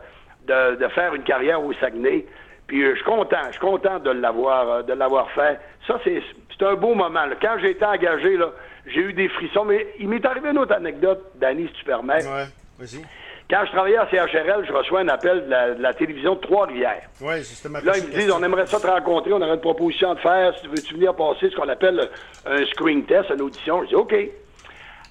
[0.47, 2.25] de, faire une carrière au Saguenay.
[2.67, 5.59] Puis euh, je suis content, je suis content de l'avoir de l'avoir fait.
[5.87, 7.21] Ça, c'est un beau moment.
[7.41, 8.51] Quand j'ai été engagé, là,
[8.87, 9.65] j'ai eu des frissons.
[9.65, 12.25] Mais il m'est arrivé une autre anecdote, Danny, si tu permets.
[12.25, 12.45] Ouais,
[12.79, 13.01] vas-y.
[13.47, 17.07] Quand je travaillais à CHRL, je reçois un appel de la, télévision de Trois-Rivières.
[17.21, 17.77] Oui, justement.
[17.83, 20.21] Là, ils me disent, on aimerait ça te rencontrer, on aurait une proposition à te
[20.21, 20.57] faire.
[20.59, 22.09] Si veux-tu venir passer ce qu'on appelle
[22.47, 23.83] un screen test, une audition?
[23.83, 24.15] Je dis, OK.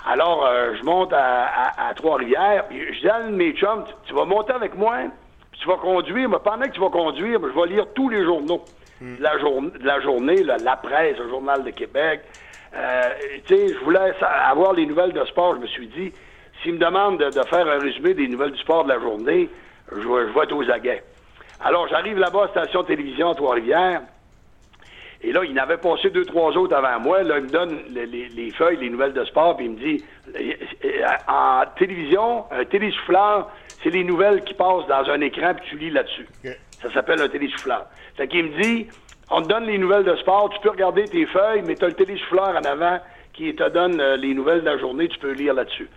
[0.07, 2.65] Alors, euh, je monte à, Trois-Rivières.
[2.73, 4.97] Je dis à un de mes chums, tu vas monter avec moi?
[5.61, 8.65] tu vas conduire, mais pendant que tu vas conduire, je vais lire tous les journaux
[9.01, 12.23] de, la de la journée, la presse, le Journal de Québec.
[12.77, 13.03] Euh,
[13.47, 15.55] tu sais, je voulais avoir les nouvelles de sport.
[15.57, 16.13] Je me suis dit,
[16.63, 19.49] s'il me demande de, faire un résumé des nouvelles du sport de la journée,
[19.93, 21.03] je, je vais être aux aguets.
[21.61, 24.03] Alors, j'arrive là-bas à station télévision à Trois-Rivières.
[25.25, 27.23] Et là, il n'avait passé deux, trois autres avant moi.
[27.23, 30.05] Là, il me donne les, feuilles, les nouvelles de sport, puis il me dit
[30.37, 33.51] euh, en télévision, un télésouffleur,
[33.83, 36.29] c'est les nouvelles qui passent dans un écran, puis tu lis là-dessus.
[36.83, 37.87] Ça s'appelle un télésouffleur.
[38.17, 38.87] Fait qu'il me dit
[39.31, 41.89] on te donne les nouvelles de sport, tu peux regarder tes feuilles, mais tu as
[41.89, 42.99] le télésouffleur en avant
[43.33, 45.89] qui te donne euh, les nouvelles de la journée, tu peux lire là-dessus.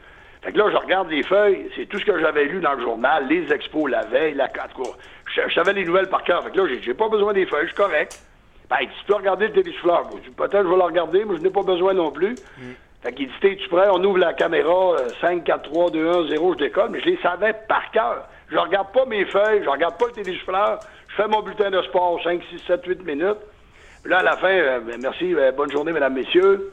[0.41, 2.81] Fait que là, je regarde les feuilles, c'est tout ce que j'avais lu dans le
[2.81, 4.83] journal, les expos la veille, la en
[5.35, 6.43] je, savais les nouvelles par cœur.
[6.43, 8.19] Fait que là, j'ai pas besoin des feuilles, je suis correct.
[8.69, 10.09] Ben, tu peux regarder le télésouffleur.
[10.35, 12.35] Peut-être je vais le regarder, mais je n'ai pas besoin non plus.
[12.57, 12.71] Mm.
[13.01, 13.87] Fait qu'il dit, tu prêt?
[13.91, 17.19] On ouvre la caméra, 5, 4, 3, 2, 1, 0, je décolle, mais je les
[17.21, 18.27] savais par cœur.
[18.49, 21.81] Je regarde pas mes feuilles, je regarde pas le télésouffleur, je fais mon bulletin de
[21.83, 23.37] sport, 5, 6, 7, 8 minutes.
[24.03, 26.71] Puis là, à la fin, euh, ben, merci, euh, bonne journée, mesdames, messieurs.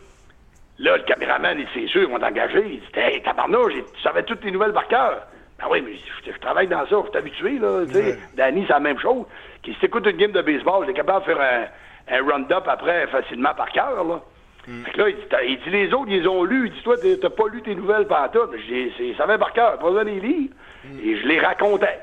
[0.78, 2.62] Là, le caméraman, c'est sûr, ils m'ont engagé.
[2.66, 5.26] Il dit, hey, tabarnouche, tu savais toutes les nouvelles par cœur.
[5.58, 5.92] Ben oui, mais
[6.26, 7.86] je, travaille dans ça, je suis habitué, là.
[7.86, 9.24] Tu sais, Danny, c'est la même chose.
[9.62, 11.66] Qui s'écoute une game de baseball, il est capable de faire un
[12.08, 14.20] un round-up après facilement par cœur, là.
[14.66, 14.84] Mm.
[14.84, 15.08] Fait que là,
[15.46, 16.66] il dit, les autres, ils ont lu.
[16.66, 18.54] Il dit, toi, t'as pas lu tes nouvelles pantoutes.
[18.66, 20.50] J'ai, ça va par cœur, pas besoin des lire.
[20.84, 20.98] Mm.
[21.02, 21.98] Et je les racontais.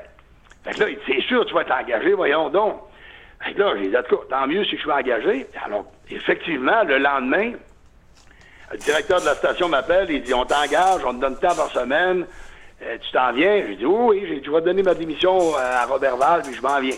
[0.64, 2.80] Fait que là, il dit, c'est sûr, tu vas t'engager, voyons donc.
[3.42, 5.46] Fait que là, j'ai dit, en tout cas, tant mieux si je suis engagé.
[5.64, 7.52] Alors, effectivement, le lendemain,
[8.70, 11.70] le directeur de la station m'appelle, il dit, on t'engage, on te donne temps par
[11.70, 12.26] semaine.
[12.82, 13.62] Euh, tu t'en viens?
[13.68, 16.80] J'ai dit, oui, oui, je vais donner ma démission à Robert Val, puis je m'en
[16.80, 16.96] viens.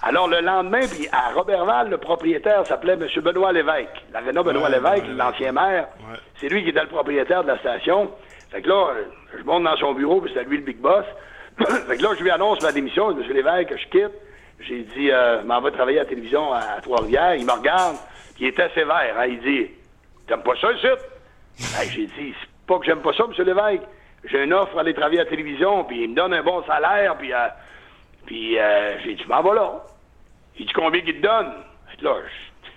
[0.00, 3.08] Alors, le lendemain, puis à Robertval, le propriétaire s'appelait M.
[3.20, 4.04] Benoît Lévesque.
[4.12, 5.88] L'aréna Benoît Lévesque, l'ancien maire,
[6.36, 8.10] c'est lui qui était le propriétaire de la station.
[8.50, 8.90] Fait que là,
[9.36, 11.04] je monte dans son bureau, puis c'est lui le big boss.
[11.88, 13.20] fait que là, je lui annonce ma démission, M.
[13.32, 14.14] Lévesque, je quitte.
[14.60, 17.34] J'ai dit, euh, m'en va travailler à la télévision à, Trois-Rivières.
[17.36, 17.96] Il me regarde,
[18.34, 19.14] puis il était sévère.
[19.18, 19.26] Hein.
[19.26, 19.70] Il dit,
[20.26, 20.86] t'aimes pas ça, ici?
[21.58, 23.44] ben, j'ai dit, c'est pas que j'aime pas ça, M.
[23.44, 23.86] Lévesque.
[24.24, 26.62] J'ai une offre à aller travailler à la télévision, puis il me donne un bon
[26.64, 27.32] salaire, puis...
[27.32, 27.48] Euh,
[28.26, 29.82] puis euh, j'ai dit, m'en vais là.
[30.58, 31.52] Il dit, combien qu'il te donne?
[32.02, 32.14] Là,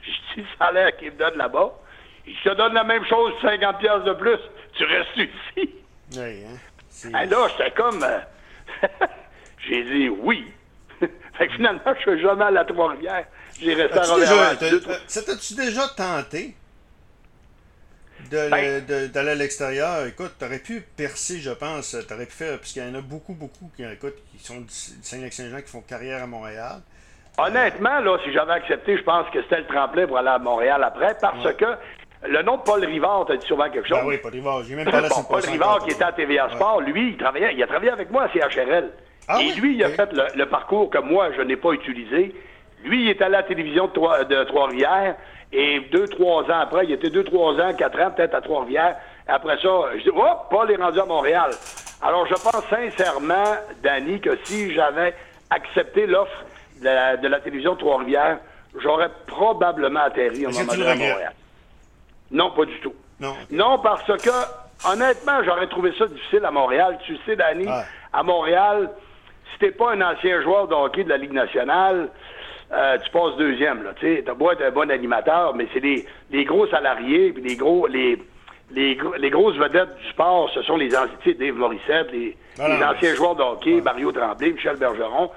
[0.06, 1.74] je, dis le salaire qu'il me donne là-bas.
[2.26, 4.40] Il te donne la même chose, 50 pièces de plus.
[4.78, 5.70] Tu restes ici.
[6.16, 7.26] Oui, hein?
[7.26, 8.06] Là, j'étais comme...
[9.68, 10.52] J'ai dit oui.
[11.00, 13.26] fait que finalement, je suis jamais à la Trois-Rivières.
[13.60, 14.58] J'ai resté à Robert.
[15.08, 16.56] Ça tu déjà tenté
[18.30, 18.86] ben.
[19.12, 21.96] d'aller à l'extérieur, écoute, tu aurais pu percer, je pense.
[22.08, 24.70] Tu aurais pu faire, puisqu'il y en a beaucoup, beaucoup qui, écoute, qui sont du
[24.70, 26.82] Saint-Saint-Jean qui font carrière à Montréal.
[27.38, 30.84] Honnêtement, là, si j'avais accepté, je pense que c'était le tremplin pour aller à Montréal
[30.84, 31.66] après, parce que
[32.28, 34.06] le nom de Paul Rivard, t'as dit souvent quelque ben chose?
[34.06, 34.64] oui, Paul Rivard.
[34.64, 37.64] J'ai même pas bon, Paul Rivard, qui était à TVA Sport, lui, il travaillait, il
[37.64, 38.92] a travaillé avec moi à CHRL.
[39.28, 42.36] Ah et lui, il a fait le, parcours que moi, je n'ai pas utilisé.
[42.84, 45.16] Lui, il est allé à la télévision de, Trois-Rivières.
[45.54, 48.96] Et deux, trois ans après, il était deux, trois ans, quatre ans peut-être à Trois-Rivières.
[49.28, 51.52] Après ça, je dis, oh, Paul est rendu à Montréal.
[52.02, 55.14] Alors, je pense sincèrement, Danny, que si j'avais
[55.50, 56.46] accepté l'offre
[56.82, 58.40] de, la, télévision de Trois-Rivières,
[58.82, 61.34] j'aurais probablement atterri un moment à Montréal.
[62.32, 62.94] Non, pas du tout.
[63.20, 63.36] Non.
[63.52, 66.98] Non, parce que, honnêtement, j'aurais trouvé ça difficile à Montréal.
[67.06, 67.68] Tu sais, Danny,
[68.14, 68.90] à Montréal,
[69.52, 72.10] si t'es pas un ancien joueur de hockey de la Ligue nationale,
[72.72, 73.84] euh, tu passes deuxième.
[74.00, 77.44] Tu sais, t'as beau être un bon animateur, mais c'est les, les gros salariés, puis
[77.44, 78.18] les gros, les,
[78.72, 83.16] les, les, grosses vedettes du sport, ce sont les anciens, Dave Morissette, les, les anciens
[83.16, 85.32] joueurs de hockey, Mario Tremblay, Michel Bergeron.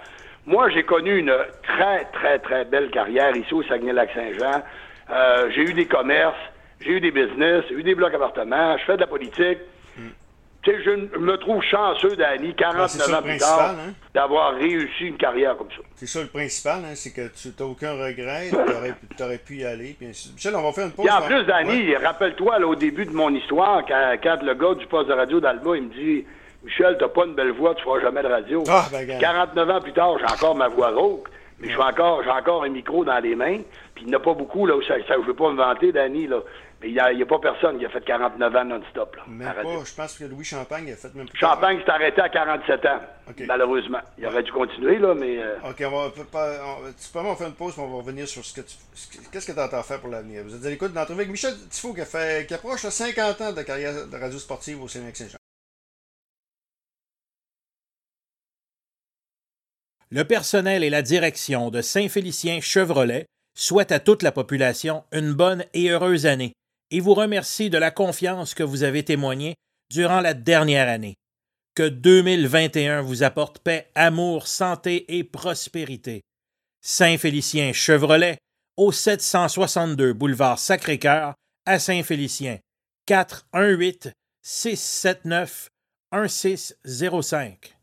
[0.46, 4.62] Moi, j'ai connu une très, très, très belle carrière ici au Saguenay-Lac-Saint-Jean.
[5.11, 6.37] Euh, j'ai eu des commerces,
[6.85, 9.59] j'ai eu des business, j'ai eu des blocs appartements, je fais de la politique.
[10.62, 13.92] Tu sais, je me trouve chanceux, Danny, 49 ben, ans plus tard, hein?
[14.14, 15.83] d'avoir réussi une carrière comme ça.
[15.94, 16.94] C'est ça le principal, hein?
[16.94, 19.94] c'est que tu n'as aucun regret, tu aurais, pu y aller.
[19.99, 21.07] Puis, Michel, on va faire une pause.
[21.07, 24.87] Et en plus, Danny, rappelle-toi, au début de mon histoire, quand, quand le gars du
[24.87, 26.25] poste de radio d'Alma, il me dit
[26.64, 28.64] Michel, t'as pas une belle voix, tu feras jamais de radio.
[28.68, 31.29] Ah, ben, 49 ans plus tard, j'ai encore ma voix rauque,
[31.61, 33.59] mais j'ai encore, j'ai encore un micro dans les mains.
[33.94, 35.57] Puis il n'y en a pas beaucoup, là, où ça, ça, je veux pas me
[35.57, 36.38] vanter, Danny, là.
[36.85, 39.23] Mais il n'y a, a, pas personne qui a fait 49 ans non-stop, là.
[39.27, 42.29] Même pas, je pense que Louis Champagne a fait même plus Champagne s'est arrêté à
[42.29, 43.01] 47 ans,
[43.47, 44.01] malheureusement.
[44.18, 45.38] Il aurait dû continuer, là, mais...
[45.38, 48.29] Euh, OK, on va, pas, on, tu peux faire une pause, mais on va revenir
[48.29, 48.77] sur ce que tu...
[49.33, 50.42] Qu'est-ce que tu entends faire pour l'avenir?
[50.44, 53.53] Vous êtes à l'écoute d'entrevues avec Michel Tifo, qui, a fait, qui approche 50 ans
[53.55, 55.38] de carrière de radio sportive au Sénat Saint-Jean.
[60.11, 63.25] Le personnel et la direction de Saint-Félicien Chevrolet
[63.57, 66.53] souhaitent à toute la population une bonne et heureuse année
[66.90, 69.55] et vous remercie de la confiance que vous avez témoignée
[69.90, 71.16] durant la dernière année.
[71.75, 76.23] Que 2021 vous apporte paix, amour, santé et prospérité.
[76.83, 78.38] Saint-Félicien Chevrolet,
[78.77, 81.35] au 762 boulevard Sacré-Cœur,
[81.66, 82.59] à Saint-Félicien.
[83.07, 85.68] 418 679
[86.12, 87.74] 1605.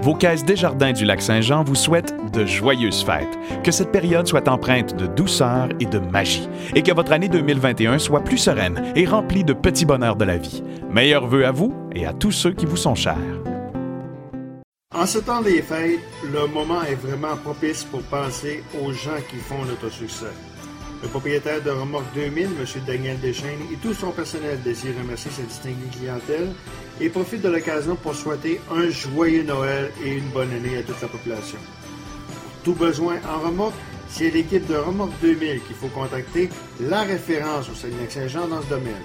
[0.00, 3.38] Vos caisses Desjardins du Lac-Saint-Jean vous souhaitent de joyeuses fêtes.
[3.62, 6.48] Que cette période soit empreinte de douceur et de magie.
[6.74, 10.36] Et que votre année 2021 soit plus sereine et remplie de petits bonheurs de la
[10.36, 10.62] vie.
[10.90, 13.16] Meilleurs vœux à vous et à tous ceux qui vous sont chers.
[14.94, 16.00] En ce temps des fêtes,
[16.32, 20.26] le moment est vraiment propice pour penser aux gens qui font notre succès.
[21.04, 22.82] Le propriétaire de Remorque 2000, M.
[22.86, 26.48] Daniel Deschaines, et tout son personnel désirent remercier sa distinguée clientèle
[26.98, 31.02] et profite de l'occasion pour souhaiter un joyeux Noël et une bonne année à toute
[31.02, 31.58] la population.
[32.64, 33.74] Pour tout besoin en remorque,
[34.08, 36.48] c'est l'équipe de Remorque 2000 qu'il faut contacter,
[36.80, 39.02] la référence au Saguenay-Saint-Jean dans ce domaine.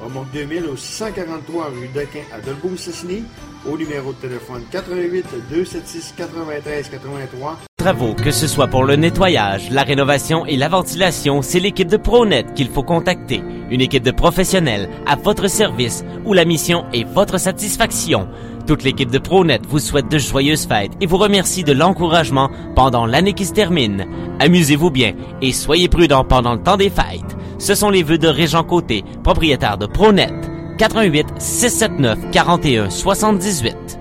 [0.00, 3.24] Remorque 2000 au 643 rue Dequin à Dolbeau-Sassini,
[3.68, 7.58] au numéro de téléphone 88 276 93 83.
[7.84, 11.98] Travaux, que ce soit pour le nettoyage, la rénovation et la ventilation, c'est l'équipe de
[11.98, 13.42] ProNet qu'il faut contacter.
[13.70, 18.26] Une équipe de professionnels à votre service où la mission est votre satisfaction.
[18.66, 23.04] Toute l'équipe de ProNet vous souhaite de joyeuses fêtes et vous remercie de l'encouragement pendant
[23.04, 24.06] l'année qui se termine.
[24.40, 27.36] Amusez-vous bien et soyez prudents pendant le temps des fêtes.
[27.58, 30.32] Ce sont les vœux de Régent Côté, propriétaire de ProNet.
[30.78, 33.98] 88 679 41 78.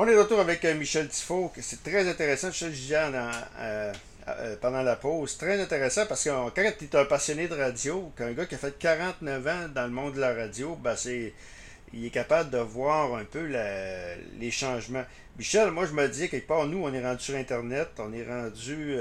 [0.00, 1.50] On est de retour avec euh, Michel Tifo.
[1.60, 2.52] C'est très intéressant.
[2.52, 3.92] Je disais euh,
[4.28, 5.36] euh, pendant la pause.
[5.36, 8.58] Très intéressant parce que quand tu es un passionné de radio, qu'un gars qui a
[8.58, 11.34] fait 49 ans dans le monde de la radio, ben c'est
[11.92, 13.44] il est capable de voir un peu
[14.38, 15.04] les changements.
[15.36, 18.24] Michel, moi je me dis quelque part, nous, on est rendu sur Internet, on est
[18.24, 18.98] rendu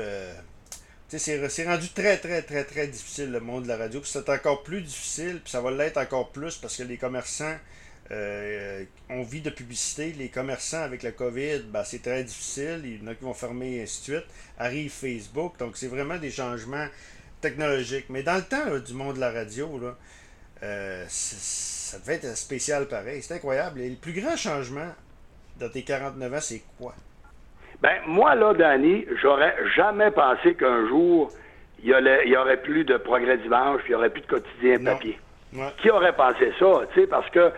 [1.10, 4.02] c'est rendu très, très, très, très difficile le monde de la radio.
[4.02, 7.56] Puis c'est encore plus difficile, puis ça va l'être encore plus parce que les commerçants
[8.12, 10.14] euh, ont vie de publicité.
[10.18, 12.82] Les commerçants avec le COVID, ben, c'est très difficile.
[12.84, 14.28] Il y en a qui vont fermer et ainsi de suite.
[14.58, 15.58] Arrive Facebook.
[15.60, 16.88] Donc c'est vraiment des changements
[17.42, 18.06] technologiques.
[18.10, 19.96] Mais dans le temps du monde de la radio, là,
[20.64, 23.22] euh, ça devait être spécial pareil.
[23.22, 23.82] C'est incroyable.
[23.82, 24.92] Et le plus grand changement
[25.60, 26.94] dans tes 49 ans, c'est quoi?
[27.82, 31.32] Ben, moi, là, Danny, j'aurais jamais pensé qu'un jour,
[31.84, 35.20] il y, aurait, plus de progrès dimanche, puis il y aurait plus de quotidien papier.
[35.82, 37.52] Qui aurait pensé ça, tu sais, parce que,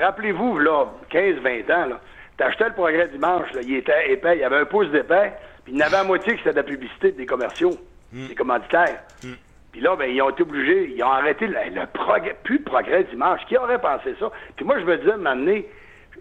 [0.00, 2.00] rappelez-vous, là, 15-20 ans, là,
[2.36, 5.32] t'achetais le progrès dimanche, là, il était épais, il y avait un pouce d'épais,
[5.64, 7.72] puis il y en avait à moitié que c'était de la publicité des commerciaux,
[8.12, 8.28] hmm.
[8.28, 9.00] des commanditaires.
[9.22, 9.34] Hmm.
[9.72, 13.04] Puis là, ben, ils ont été obligés, ils ont arrêté le, progrès, plus de progrès
[13.04, 13.40] dimanche.
[13.46, 14.30] Qui aurait pensé ça?
[14.56, 15.68] Puis moi, je me disais, m'amener,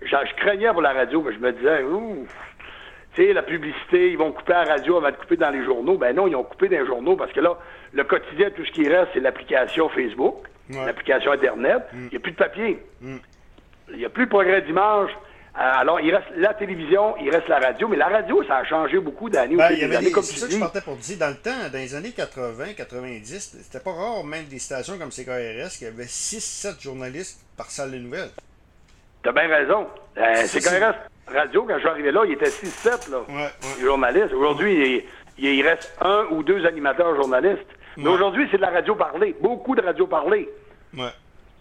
[0.02, 2.28] je, je craignais pour la radio, mais je me disais, ouh,
[3.16, 5.64] tu sais, la publicité, ils vont couper à la radio avant de couper dans les
[5.66, 5.98] journaux.
[5.98, 7.58] Ben non, ils ont coupé dans les journaux parce que là,
[7.94, 11.84] le quotidien, tout ce qui reste, c'est l'application Facebook, l'application Internet.
[11.94, 12.06] Mm.
[12.06, 12.80] Il n'y a plus de papier.
[13.02, 13.18] Mm.
[13.92, 15.10] Il n'y a plus de progrès d'image.
[15.58, 18.66] Euh, alors, il reste la télévision, il reste la radio, mais la radio, ça a
[18.66, 19.56] changé beaucoup d'années.
[19.56, 21.18] Ben, il y avait comme ça que je partais pour dire.
[21.18, 25.10] Dans le temps, dans les années 80, 90, c'était pas rare, même des stations comme
[25.10, 28.30] CKRS, qui avait 6-7 journalistes par salle de nouvelles.
[29.24, 29.88] T'as bien raison.
[30.18, 30.96] Euh, CKRS
[31.28, 33.50] Radio, quand je suis arrivé là, il était 6-7, là, ouais,
[33.82, 34.34] journalistes.
[34.34, 35.04] Aujourd'hui,
[35.38, 37.68] il, reste un ou deux animateurs journalistes.
[38.04, 39.36] Mais aujourd'hui, c'est de la radio parlée.
[39.42, 40.50] Beaucoup de radio parlée.
[40.96, 41.12] Ouais.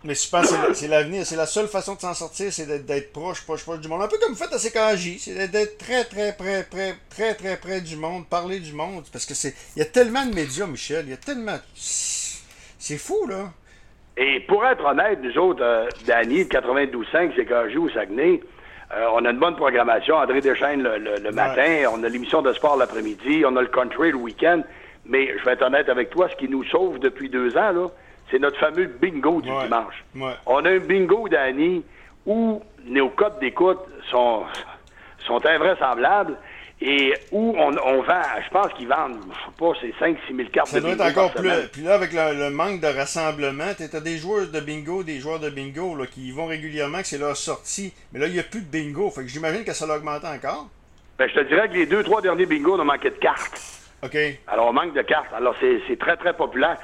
[0.05, 1.27] Mais je pense que c'est l'avenir.
[1.27, 4.03] C'est la seule façon de s'en sortir, c'est d'être proche, proche, proche du monde.
[4.03, 5.18] Un peu comme vous faites à CKJ.
[5.18, 9.05] C'est d'être très, très, très, très, très, très près du monde, parler du monde.
[9.12, 9.55] Parce que c'est.
[9.74, 11.07] Il y a tellement de médias, Michel.
[11.07, 11.59] Il y a tellement.
[11.74, 13.51] C'est fou, là.
[14.16, 18.40] Et pour être honnête, nous autres, euh, Danny, 92.5, CKJ ou Saguenay,
[18.92, 20.16] euh, on a une bonne programmation.
[20.16, 24.11] André Deschaines le, le, matin, on a l'émission de sport l'après-midi, on a le country
[24.11, 24.62] le week-end.
[25.09, 27.88] Mais je vais être honnête avec toi, ce qui nous sauve depuis deux ans, là,
[28.31, 30.05] c'est notre fameux bingo du dimanche.
[30.47, 31.83] On a un bingo d'Annie
[32.27, 33.79] où nos codes d'écoute
[34.11, 34.42] sont,
[35.27, 36.37] sont invraisemblables
[36.81, 40.68] et où on, vend, je pense qu'ils vendent, je sais pas, c'est 5-6 000 cartes
[40.68, 41.51] Ça doit être encore plus.
[41.73, 45.40] Puis là, avec le, manque de rassemblement, tu as des joueurs de bingo, des joueurs
[45.40, 47.92] de bingo là, qui y vont régulièrement, que c'est leur sortie.
[48.12, 49.11] Mais là, il n'y a plus de bingo.
[49.11, 50.68] Fait que j'imagine que ça l'a augmenté encore.
[51.18, 53.78] Ben, je te dirais que les deux, trois derniers bingos, on a manqué de cartes.
[54.47, 55.33] Alors, on manque de cartes.
[55.35, 56.79] Alors, c'est très, très populaire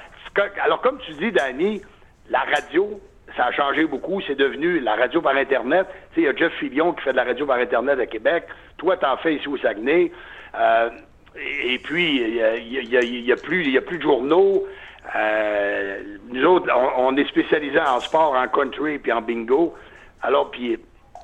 [0.63, 1.81] alors, comme tu dis, Danny,
[2.29, 3.01] la radio,
[3.37, 4.21] ça a changé beaucoup.
[4.27, 5.87] C'est devenu la radio par Internet.
[6.13, 8.07] Tu sais, il y a Jeff Fillion qui fait de la radio par Internet à
[8.07, 8.45] Québec.
[8.79, 10.11] Toi, t'en fais ici au Saguenay.
[10.59, 10.91] Euh,
[11.37, 14.65] et puis, il n'y a, plus, a plus de journaux.
[15.17, 19.75] Euh, nous autres, on, est spécialisés en sport, en country puis en bingo.
[20.23, 20.79] Alors, puis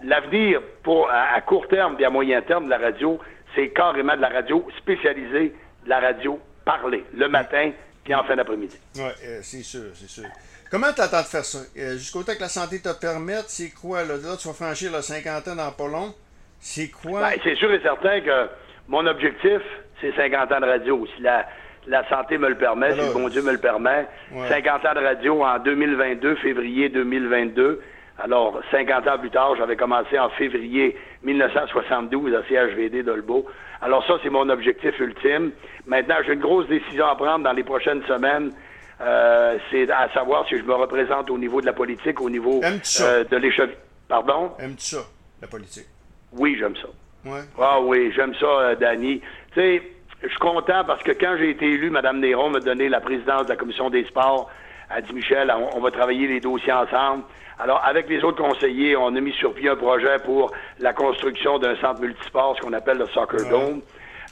[0.04, 3.18] l'avenir pour à, court terme et à moyen terme de la radio,
[3.54, 5.54] c'est carrément de la radio spécialisée,
[5.90, 7.72] la radio parlée, le matin,
[8.04, 8.78] puis en fin d'après-midi.
[8.96, 10.24] Oui, euh, c'est sûr, c'est sûr.
[10.70, 11.58] Comment tu attends de faire ça?
[11.76, 14.04] Euh, jusqu'au temps que la santé te permette, c'est quoi?
[14.04, 16.14] Là, là, tu vas franchir 50 ans dans pas long.
[16.60, 17.22] C'est quoi?
[17.22, 18.48] Ben, c'est sûr et certain que
[18.86, 19.60] mon objectif,
[20.00, 21.06] c'est 50 ans de radio.
[21.16, 21.48] Si la,
[21.88, 24.06] la santé me le permet, si le bon Dieu me le permet,
[24.48, 27.82] 50 ans de radio en 2022, février 2022.
[28.22, 33.46] Alors, 50 ans plus tard, j'avais commencé en février 1972 à CHVD d'Olbeau.
[33.80, 35.52] Alors ça, c'est mon objectif ultime.
[35.86, 38.52] Maintenant, j'ai une grosse décision à prendre dans les prochaines semaines.
[39.00, 42.60] Euh, c'est à savoir si je me représente au niveau de la politique, au niveau
[42.62, 43.70] euh, de l'échec.
[44.06, 44.52] Pardon?
[44.58, 45.02] Aimes-tu ça,
[45.40, 45.86] la politique?
[46.32, 46.88] Oui, j'aime ça.
[47.24, 47.40] Ouais.
[47.58, 49.20] Ah oui, j'aime ça, euh, Danny.
[49.54, 49.82] Tu sais,
[50.22, 53.44] je suis content parce que quand j'ai été élu, Mme Néron m'a donné la présidence
[53.44, 54.50] de la commission des sports.
[54.94, 57.22] Elle dit, Michel, on va travailler les dossiers ensemble.
[57.62, 61.58] Alors, avec les autres conseillers, on a mis sur pied un projet pour la construction
[61.58, 63.82] d'un centre multisport, ce qu'on appelle le Soccer Dome.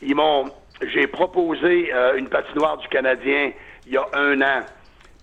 [0.01, 0.47] Ils m'ont,
[0.81, 3.53] j'ai proposé euh, une patinoire du Canadien
[3.87, 4.61] il y a un an.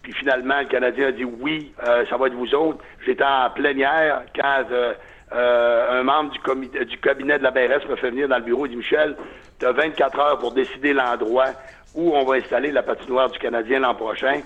[0.03, 2.77] Puis finalement, le Canadien a dit oui, euh, ça va être vous autres.
[3.03, 8.11] J'étais en plénière quand euh, un membre du, du cabinet de la BRS me fait
[8.11, 9.15] venir dans le bureau et dit Michel,
[9.59, 11.47] tu as 24 heures pour décider l'endroit
[11.95, 14.41] où on va installer la patinoire du Canadien l'an prochain.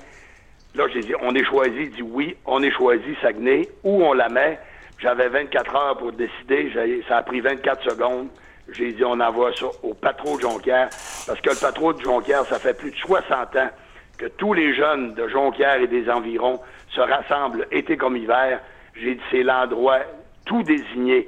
[0.75, 1.81] Là, j'ai dit, on est choisi.
[1.81, 3.69] Il dit oui, on est choisi, Saguenay.
[3.83, 4.59] Où on la met?
[4.99, 6.71] J'avais 24 heures pour décider.
[7.07, 8.27] Ça a pris 24 secondes.
[8.71, 10.89] J'ai dit, on envoie ça au patron de Jonquière.
[11.25, 13.69] Parce que le patron de Jonquière, ça fait plus de 60 ans
[14.17, 18.59] que tous les jeunes de Jonquière et des environs se rassemblent été comme hiver.
[18.95, 19.99] J'ai dit, c'est l'endroit
[20.45, 21.27] tout désigné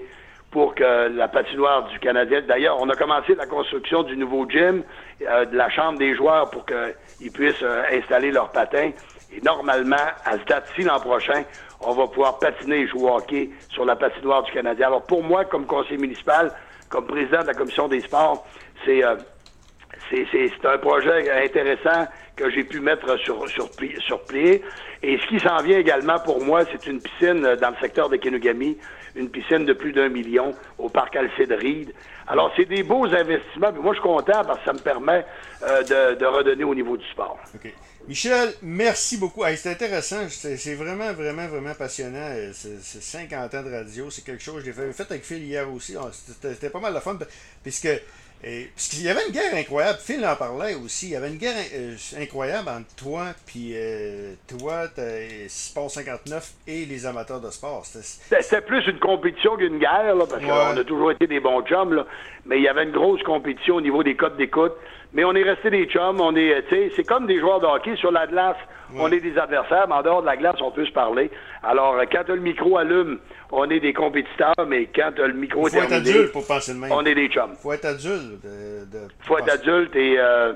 [0.52, 2.42] pour que la patinoire du Canadien.
[2.42, 4.84] D'ailleurs, on a commencé la construction du nouveau gym,
[5.22, 8.92] euh, de la chambre des joueurs pour qu'ils puissent euh, installer leurs patins.
[9.34, 11.44] Et normalement, à ce date-ci l'an prochain,
[11.80, 14.88] on va pouvoir patiner et jouer au hockey sur la patinoire du Canadien.
[14.88, 16.52] Alors pour moi, comme conseiller municipal,
[16.90, 18.46] comme président de la commission des sports,
[18.86, 19.16] c'est euh,
[20.10, 24.62] c'est un projet intéressant que j'ai pu mettre sur, sur, sur pied.
[25.04, 28.18] Et ce qui s'en vient également pour moi, c'est une piscine dans le secteur de
[28.18, 28.78] Kenogami,
[29.16, 31.94] une piscine de plus d'un million au parc Alcide.
[32.32, 33.74] Alors, c'est des beaux investissements.
[33.74, 35.26] moi, je suis content parce que ça me permet
[35.64, 37.38] euh, de, redonner au niveau du sport.
[38.08, 39.44] Michel, merci beaucoup.
[39.58, 40.30] c'est intéressant.
[40.30, 42.30] C'est vraiment, vraiment, vraiment passionnant.
[42.32, 44.10] Euh, c'est 50 ans de radio.
[44.10, 44.64] C'est quelque chose.
[44.64, 45.98] Je l'ai fait, avec Phil hier aussi.
[46.00, 47.20] Ah, c'était pas mal de fun.
[47.64, 47.90] Puisque
[48.44, 51.30] Et, parce qu'il y avait une guerre incroyable, Phil en parlait aussi, il y avait
[51.30, 54.88] une guerre euh, incroyable entre toi, puis euh, toi,
[55.48, 57.86] Sport 59 et les amateurs de sport.
[57.86, 61.94] C'était plus une compétition qu'une guerre, là, parce qu'on a toujours été des bons chums,
[61.94, 62.08] là,
[62.46, 64.74] mais il y avait une grosse compétition au niveau des codes d'écoute.
[65.14, 66.64] Mais on est resté des chums, on est,
[66.96, 68.58] c'est comme des joueurs de hockey sur la glace.
[68.98, 71.32] On est des adversaires, mais en dehors de la glace, on peut se parler.
[71.64, 73.20] Alors, quand le micro allume,
[73.52, 76.92] on est des compétiteurs, mais quand le micro est terminé, adulte pour penser de même.
[76.92, 77.56] on est des chums.
[77.62, 78.42] faut être adulte.
[78.44, 80.54] De, de faut être adulte et euh,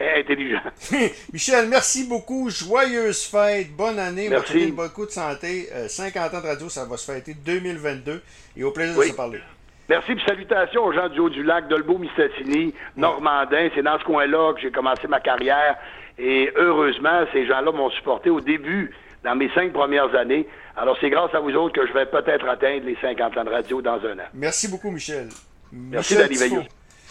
[0.18, 0.60] intelligent.
[1.32, 2.50] Michel, merci beaucoup.
[2.50, 3.74] Joyeuse fête.
[3.76, 4.28] Bonne année.
[4.28, 4.72] Merci.
[4.72, 5.68] beaucoup de santé.
[5.88, 8.22] 50 euh, ans de radio, ça va se fêter 2022.
[8.56, 9.40] Et au plaisir de se parler.
[9.88, 13.68] Merci et salutations aux gens du Haut-du-Lac, Dolbeau, Mistassini, Normandin.
[13.74, 15.76] C'est dans ce coin-là que j'ai commencé ma carrière.
[16.18, 20.46] Et heureusement, ces gens-là m'ont supporté au début, dans mes cinq premières années.
[20.76, 23.50] Alors, c'est grâce à vous autres que je vais peut-être atteindre les 50 ans de
[23.50, 24.28] radio dans un an.
[24.32, 25.28] Merci beaucoup, Michel.
[25.72, 26.66] Merci, Michel